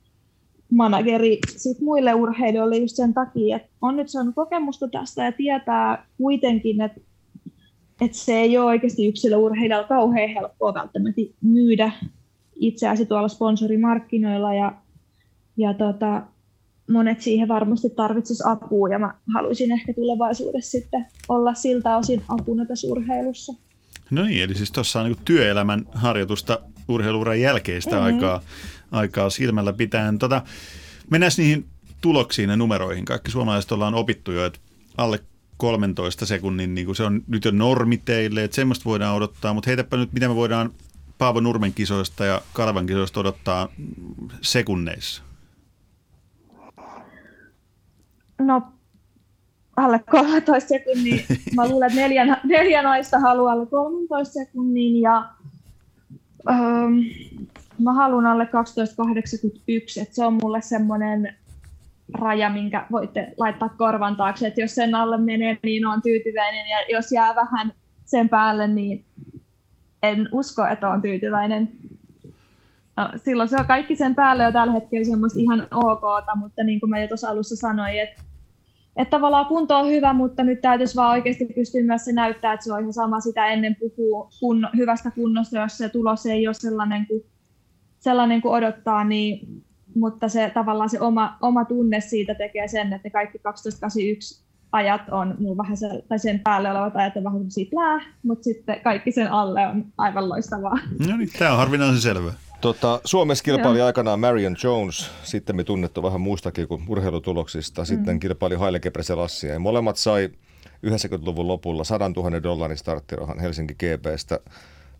manageri 0.70 1.38
sit 1.56 1.80
muille 1.80 2.14
urheilijoille 2.14 2.76
just 2.76 2.96
sen 2.96 3.14
takia, 3.14 3.56
että 3.56 3.68
on 3.82 3.96
nyt 3.96 4.08
saanut 4.08 4.34
kokemusta 4.34 4.88
tästä 4.88 5.24
ja 5.24 5.32
tietää 5.32 6.06
kuitenkin, 6.18 6.80
että, 6.80 7.00
että 8.00 8.16
se 8.16 8.32
ei 8.32 8.58
ole 8.58 8.66
oikeasti 8.66 9.06
yksilöurheilijalla 9.06 9.88
kauhean 9.88 10.28
helppoa 10.28 10.74
välttämättä 10.74 11.20
myydä 11.42 11.92
itseäsi 12.56 13.06
tuolla 13.06 13.28
sponsorimarkkinoilla 13.28 14.54
ja, 14.54 14.72
ja 15.56 15.74
tota, 15.74 16.22
monet 16.90 17.20
siihen 17.20 17.48
varmasti 17.48 17.90
tarvitsisi 17.90 18.42
apua 18.46 18.88
ja 18.88 18.98
mä 18.98 19.14
haluaisin 19.34 19.72
ehkä 19.72 19.94
tulevaisuudessa 19.94 20.70
sitten 20.70 21.06
olla 21.28 21.54
siltä 21.54 21.96
osin 21.96 22.22
apuna 22.28 22.66
tässä 22.66 22.88
urheilussa. 22.88 23.52
No 24.10 24.24
niin, 24.24 24.42
eli 24.42 24.54
siis 24.54 24.72
tuossa 24.72 25.00
on 25.00 25.06
niin 25.06 25.18
työelämän 25.24 25.86
harjoitusta 25.94 26.60
urheiluuran 26.88 27.40
jälkeistä 27.40 27.90
mm-hmm. 27.90 28.06
aikaa 28.06 28.42
aikaa 28.90 29.30
silmällä 29.30 29.72
pitäen. 29.72 30.18
Tota, 30.18 30.42
mennään 31.10 31.32
niihin 31.36 31.66
tuloksiin 32.00 32.50
ja 32.50 32.56
numeroihin. 32.56 33.04
Kaikki 33.04 33.30
suomalaiset 33.30 33.72
ollaan 33.72 33.94
opittu 33.94 34.32
jo, 34.32 34.46
että 34.46 34.58
alle 34.96 35.20
13 35.56 36.26
sekunnin, 36.26 36.74
niin 36.74 36.86
kuin 36.86 36.96
se 36.96 37.02
on 37.02 37.22
nyt 37.26 37.44
jo 37.44 37.50
normi 37.50 37.96
teille, 37.96 38.44
että 38.44 38.54
semmoista 38.54 38.84
voidaan 38.84 39.16
odottaa, 39.16 39.54
mutta 39.54 39.70
heitäpä 39.70 39.96
nyt, 39.96 40.12
mitä 40.12 40.28
me 40.28 40.34
voidaan 40.34 40.70
Paavo 41.18 41.40
Nurmen 41.40 41.74
kisoista 41.74 42.24
ja 42.24 42.42
Kalvan 42.52 42.86
kisoista 42.86 43.20
odottaa 43.20 43.68
sekunneissa? 44.42 45.22
No 48.38 48.62
alle 49.76 49.98
13 49.98 50.68
sekunnin. 50.68 51.24
Mä 51.56 51.68
luulen, 51.68 51.86
että 51.86 52.00
neljä, 52.00 52.40
neljä 52.44 52.82
naista 52.82 53.18
haluaa 53.18 53.52
alle 53.52 53.66
13 53.66 54.34
sekunnin 54.34 55.00
ja 55.00 55.30
ähm, 56.50 56.98
Mä 57.78 57.92
haluan 57.92 58.26
alle 58.26 58.46
1281, 58.46 60.00
että 60.00 60.14
se 60.14 60.24
on 60.24 60.38
mulle 60.42 60.60
semmoinen 60.60 61.34
raja, 62.14 62.50
minkä 62.50 62.86
voitte 62.92 63.32
laittaa 63.36 63.68
korvan 63.68 64.16
taakse, 64.16 64.46
että 64.46 64.60
jos 64.60 64.74
sen 64.74 64.94
alle 64.94 65.16
menee, 65.16 65.58
niin 65.62 65.86
on 65.86 66.02
tyytyväinen, 66.02 66.68
ja 66.68 66.96
jos 66.96 67.12
jää 67.12 67.34
vähän 67.34 67.72
sen 68.04 68.28
päälle, 68.28 68.68
niin 68.68 69.04
en 70.02 70.28
usko, 70.32 70.66
että 70.66 70.88
on 70.88 71.02
tyytyväinen. 71.02 71.68
No, 72.96 73.08
silloin 73.16 73.48
se 73.48 73.56
on 73.56 73.66
kaikki 73.66 73.96
sen 73.96 74.14
päälle 74.14 74.44
jo 74.44 74.52
tällä 74.52 74.72
hetkellä 74.72 75.04
semmoista 75.04 75.40
ihan 75.40 75.66
ok, 75.74 76.02
mutta 76.36 76.64
niin 76.64 76.80
kuin 76.80 76.90
mä 76.90 77.00
jo 77.00 77.08
tuossa 77.08 77.28
alussa 77.28 77.56
sanoin, 77.56 78.00
että, 78.00 78.22
että 78.96 79.10
tavallaan 79.10 79.46
kunto 79.46 79.78
on 79.78 79.88
hyvä, 79.88 80.12
mutta 80.12 80.42
nyt 80.42 80.60
täytyisi 80.60 80.96
vaan 80.96 81.10
oikeasti 81.10 81.44
pystyä 81.54 81.82
myös 81.82 82.04
se 82.04 82.12
näyttää, 82.12 82.52
että 82.52 82.64
se 82.64 82.72
on 82.72 82.80
ihan 82.80 82.92
sama 82.92 83.20
sitä 83.20 83.46
ennen 83.46 83.76
puhuu 83.76 84.30
kun, 84.40 84.68
hyvästä 84.76 85.10
kunnosta, 85.10 85.58
jos 85.58 85.78
se 85.78 85.88
tulos 85.88 86.26
ei 86.26 86.48
ole 86.48 86.54
sellainen 86.54 87.06
kuin 87.06 87.24
sellainen 88.00 88.42
kuin 88.42 88.54
odottaa, 88.54 89.04
niin, 89.04 89.62
mutta 89.94 90.28
se 90.28 90.50
tavallaan 90.54 90.90
se 90.90 91.00
oma, 91.00 91.36
oma 91.42 91.64
tunne 91.64 92.00
siitä 92.00 92.34
tekee 92.34 92.68
sen, 92.68 92.92
että 92.92 93.10
kaikki 93.10 93.38
1281 93.38 94.46
ajat 94.72 95.02
on 95.10 95.34
mulla 95.38 95.56
vähän 95.56 95.76
se, 95.76 95.88
tai 96.08 96.18
sen 96.18 96.40
päälle 96.40 96.70
olevat 96.70 96.96
ajat 96.96 97.16
on 97.16 97.24
vähän 97.24 97.38
semmoisia 97.38 97.66
plää, 97.70 98.00
mutta 98.22 98.44
sitten 98.44 98.80
kaikki 98.80 99.12
sen 99.12 99.32
alle 99.32 99.66
on 99.66 99.84
aivan 99.98 100.28
loistavaa. 100.28 100.78
No 101.08 101.16
niin, 101.16 101.30
tämä 101.38 101.52
on 101.52 101.56
harvinaisen 101.56 102.00
selvä. 102.00 102.32
Tota, 102.60 103.00
Suomessa 103.04 103.44
kilpaili 103.44 103.78
Joo. 103.78 103.86
aikanaan 103.86 104.20
Marion 104.20 104.56
Jones, 104.64 105.10
sitten 105.22 105.56
me 105.56 105.64
tunnettu 105.64 106.02
vähän 106.02 106.20
muustakin 106.20 106.68
kuin 106.68 106.82
urheilutuloksista, 106.88 107.82
mm. 107.82 107.86
sitten 107.86 108.20
kilpaili 108.20 108.54
Haile 108.54 108.80
Gebrselassie. 108.80 109.52
Ja 109.52 109.58
molemmat 109.58 109.96
sai 109.96 110.30
90-luvun 110.86 111.48
lopulla 111.48 111.84
100 111.84 112.08
000 112.16 112.42
dollarin 112.42 112.76
starttirahan 112.76 113.38
Helsinki 113.38 113.74
GPstä. 113.74 114.40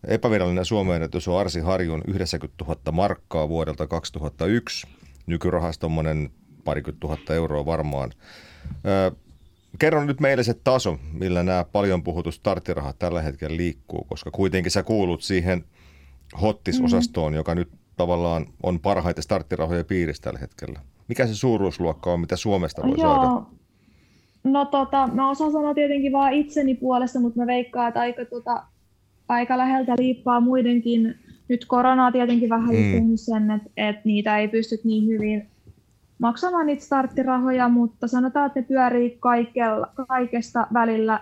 Epävirallinen 0.07 0.65
Suomen 0.65 0.95
ennätys 0.95 1.29
on 1.29 1.41
Arsi 1.41 1.61
Harjun 1.61 2.03
90 2.07 2.65
000 2.65 2.93
markkaa 2.93 3.49
vuodelta 3.49 3.87
2001. 3.87 4.87
Nykyrahasta 5.27 5.81
tuommoinen 5.81 6.31
parikymmentä 6.65 7.01
tuhatta 7.01 7.35
euroa 7.35 7.67
varmaan. 7.67 8.13
kerro 9.79 10.05
nyt 10.05 10.21
meille 10.21 10.43
se 10.43 10.55
taso, 10.55 10.99
millä 11.13 11.43
nämä 11.43 11.65
paljon 11.65 12.03
puhutut 12.03 12.35
starttirahat 12.35 12.99
tällä 12.99 13.23
hetkellä 13.23 13.57
liikkuu, 13.57 14.05
koska 14.05 14.31
kuitenkin 14.31 14.73
sä 14.73 14.83
kuulut 14.83 15.23
siihen 15.23 15.65
hottis-osastoon, 16.43 17.33
mm. 17.33 17.37
joka 17.37 17.55
nyt 17.55 17.69
tavallaan 17.97 18.47
on 18.63 18.81
parhaita 18.81 19.23
starttirahoja 19.23 19.85
piirissä 19.85 20.23
tällä 20.23 20.39
hetkellä. 20.39 20.81
Mikä 21.09 21.27
se 21.27 21.35
suuruusluokka 21.35 22.13
on, 22.13 22.21
mitä 22.21 22.37
Suomesta 22.37 22.83
voi 22.83 22.99
Joo. 22.99 23.15
saada? 23.15 23.43
No 24.45 24.65
tota, 24.65 25.09
mä 25.13 25.31
osaan 25.31 25.53
sanoa 25.53 25.75
tietenkin 25.75 26.13
vaan 26.13 26.33
itseni 26.33 26.75
puolesta, 26.75 27.21
mutta 27.21 27.41
mä 27.41 27.47
veikkaan, 27.47 27.89
että 27.89 28.01
aika 28.01 28.25
tota, 28.25 28.63
aika 29.29 29.59
läheltä 29.59 29.95
liippaa 29.99 30.41
muidenkin. 30.41 31.15
Nyt 31.49 31.65
korona 31.65 32.07
on 32.07 32.13
tietenkin 32.13 32.49
vähän 32.49 32.75
mm. 32.77 33.17
sen, 33.17 33.51
että, 33.51 33.71
että 33.77 34.03
niitä 34.05 34.39
ei 34.39 34.49
pysty 34.49 34.81
niin 34.85 35.07
hyvin 35.07 35.47
maksamaan 36.19 36.67
niitä 36.67 36.85
starttirahoja, 36.85 37.69
mutta 37.69 38.09
sanotaan, 38.09 38.47
että 38.47 38.61
ne 38.61 38.67
pyörii 38.67 39.17
kaikella, 39.21 39.93
kaikesta 40.09 40.67
välillä 40.73 41.21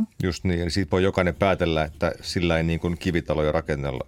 200-1500. 0.00 0.04
Just 0.22 0.44
niin, 0.44 0.60
eli 0.60 0.70
siitä 0.70 0.90
voi 0.90 1.02
jokainen 1.02 1.34
päätellä, 1.34 1.84
että 1.84 2.12
sillä 2.20 2.56
ei 2.56 2.62
niin 2.62 2.80
kuin 2.80 2.96
kivitaloja 2.98 3.52
rakennella. 3.52 4.06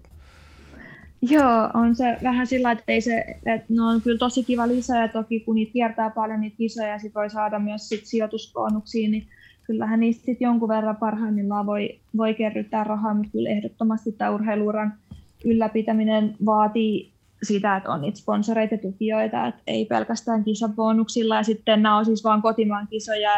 Joo, 1.23 1.71
on 1.75 1.97
se 1.97 2.17
vähän 2.23 2.47
sillä, 2.47 2.73
että, 2.73 2.85
ei 2.89 3.01
se, 3.01 3.25
että 3.47 3.67
ne 3.69 3.83
on 3.83 4.03
kyllä 4.03 4.19
tosi 4.19 4.45
kiva 4.45 4.69
lisää, 4.69 5.03
ja 5.03 5.09
toki 5.09 5.41
kun 5.41 5.55
niitä 5.55 5.73
kiertää 5.73 6.11
paljon 6.11 6.41
niitä 6.41 6.57
kisoja, 6.57 6.89
ja 6.89 6.99
sit 6.99 7.15
voi 7.15 7.31
saada 7.31 7.59
myös 7.59 7.89
sit 7.89 8.07
sijoitusbonuksiin, 8.07 9.11
niin 9.11 9.27
kyllähän 9.65 10.01
niistä 10.01 10.25
sit 10.25 10.41
jonkun 10.41 10.69
verran 10.69 10.97
parhaimmillaan 10.97 11.67
voi, 11.67 12.01
voi 12.17 12.35
kerryttää 12.35 12.85
rahaa, 12.85 13.15
mutta 13.15 13.31
kyllä 13.33 13.51
ehdottomasti 13.51 14.13
tämä 14.13 14.31
urheiluuran 14.31 14.95
ylläpitäminen 15.45 16.37
vaatii 16.47 17.13
sitä, 17.43 17.77
että 17.77 17.91
on 17.91 18.01
niitä 18.01 18.19
sponsoreita 18.19 18.75
ja 18.75 18.79
tukijoita, 18.79 19.47
että 19.47 19.63
ei 19.67 19.85
pelkästään 19.85 20.45
kisabonuksilla, 20.45 21.37
ja 21.37 21.43
sitten 21.43 21.83
nämä 21.83 21.97
on 21.97 22.05
siis 22.05 22.25
vain 22.25 22.43
kotimaan 22.43 22.89
kisoja, 22.89 23.31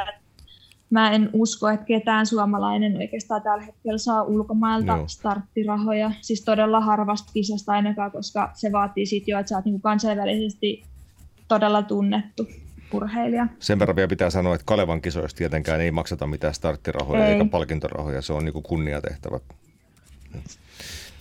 mä 0.90 1.10
en 1.10 1.30
usko, 1.32 1.68
että 1.68 1.86
ketään 1.86 2.26
suomalainen 2.26 2.96
oikeastaan 2.96 3.42
tällä 3.42 3.64
hetkellä 3.64 3.98
saa 3.98 4.22
ulkomailta 4.22 4.96
Joo. 4.96 5.08
starttirahoja, 5.08 6.10
siis 6.20 6.44
todella 6.44 6.80
harvasta 6.80 7.32
kisasta 7.32 7.72
ainakaan, 7.72 8.12
koska 8.12 8.50
se 8.54 8.72
vaatii 8.72 9.06
sitten 9.06 9.32
jo, 9.32 9.38
että 9.38 9.48
sä 9.50 9.56
oot 9.56 9.64
niinku 9.64 9.80
kansainvälisesti 9.80 10.82
todella 11.48 11.82
tunnettu. 11.82 12.46
Urheilija. 12.92 13.46
Sen 13.58 13.78
verran 13.78 13.96
vielä 13.96 14.08
pitää 14.08 14.30
sanoa, 14.30 14.54
että 14.54 14.64
Kalevan 14.64 15.02
kisoista 15.02 15.38
tietenkään 15.38 15.80
ei 15.80 15.90
makseta 15.90 16.26
mitään 16.26 16.54
starttirahoja 16.54 17.26
Ei. 17.26 17.32
eikä 17.32 17.44
palkintorahoja. 17.44 18.22
Se 18.22 18.32
on 18.32 18.44
niin 18.44 18.52
kuin 18.52 18.62
kunniatehtävä. 18.62 19.40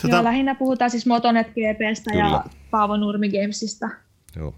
Joo, 0.03 0.24
lähinnä 0.24 0.55
puhutaan 0.55 0.91
siis 0.91 1.05
Motonet 1.05 1.47
GPstä 1.47 2.11
Kyllä. 2.11 2.26
ja 2.26 2.43
Paavo 2.72 2.97
Nurmi 2.97 3.30
Gamesista. 3.30 3.89
Joo. 4.36 4.55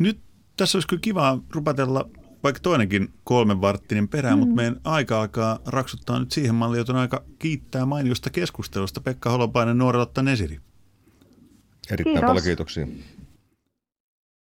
Nyt 0.00 0.20
tässä 0.56 0.76
olisi 0.76 0.88
kyllä 0.88 1.00
kiva 1.00 1.38
rupatella 1.50 2.08
vaikka 2.42 2.60
toinenkin 2.60 3.08
kolmen 3.24 3.60
varttinen 3.60 4.08
perään, 4.08 4.34
mm. 4.34 4.38
mutta 4.38 4.54
meidän 4.54 4.80
aika 4.84 5.20
alkaa 5.20 5.58
raksuttaa 5.66 6.18
nyt 6.18 6.32
siihen 6.32 6.54
malliin, 6.54 6.78
jota 6.78 6.92
on 6.92 6.98
aika 6.98 7.24
kiittää 7.38 7.86
mainiosta 7.86 8.30
keskustelusta. 8.30 9.00
Pekka 9.00 9.30
Holopainen, 9.30 9.78
Nuorelottan 9.78 10.24
Nesiri. 10.24 10.58
Erittäin 11.90 12.14
Kiitos. 12.14 12.26
paljon 12.26 12.44
kiitoksia. 12.44 12.86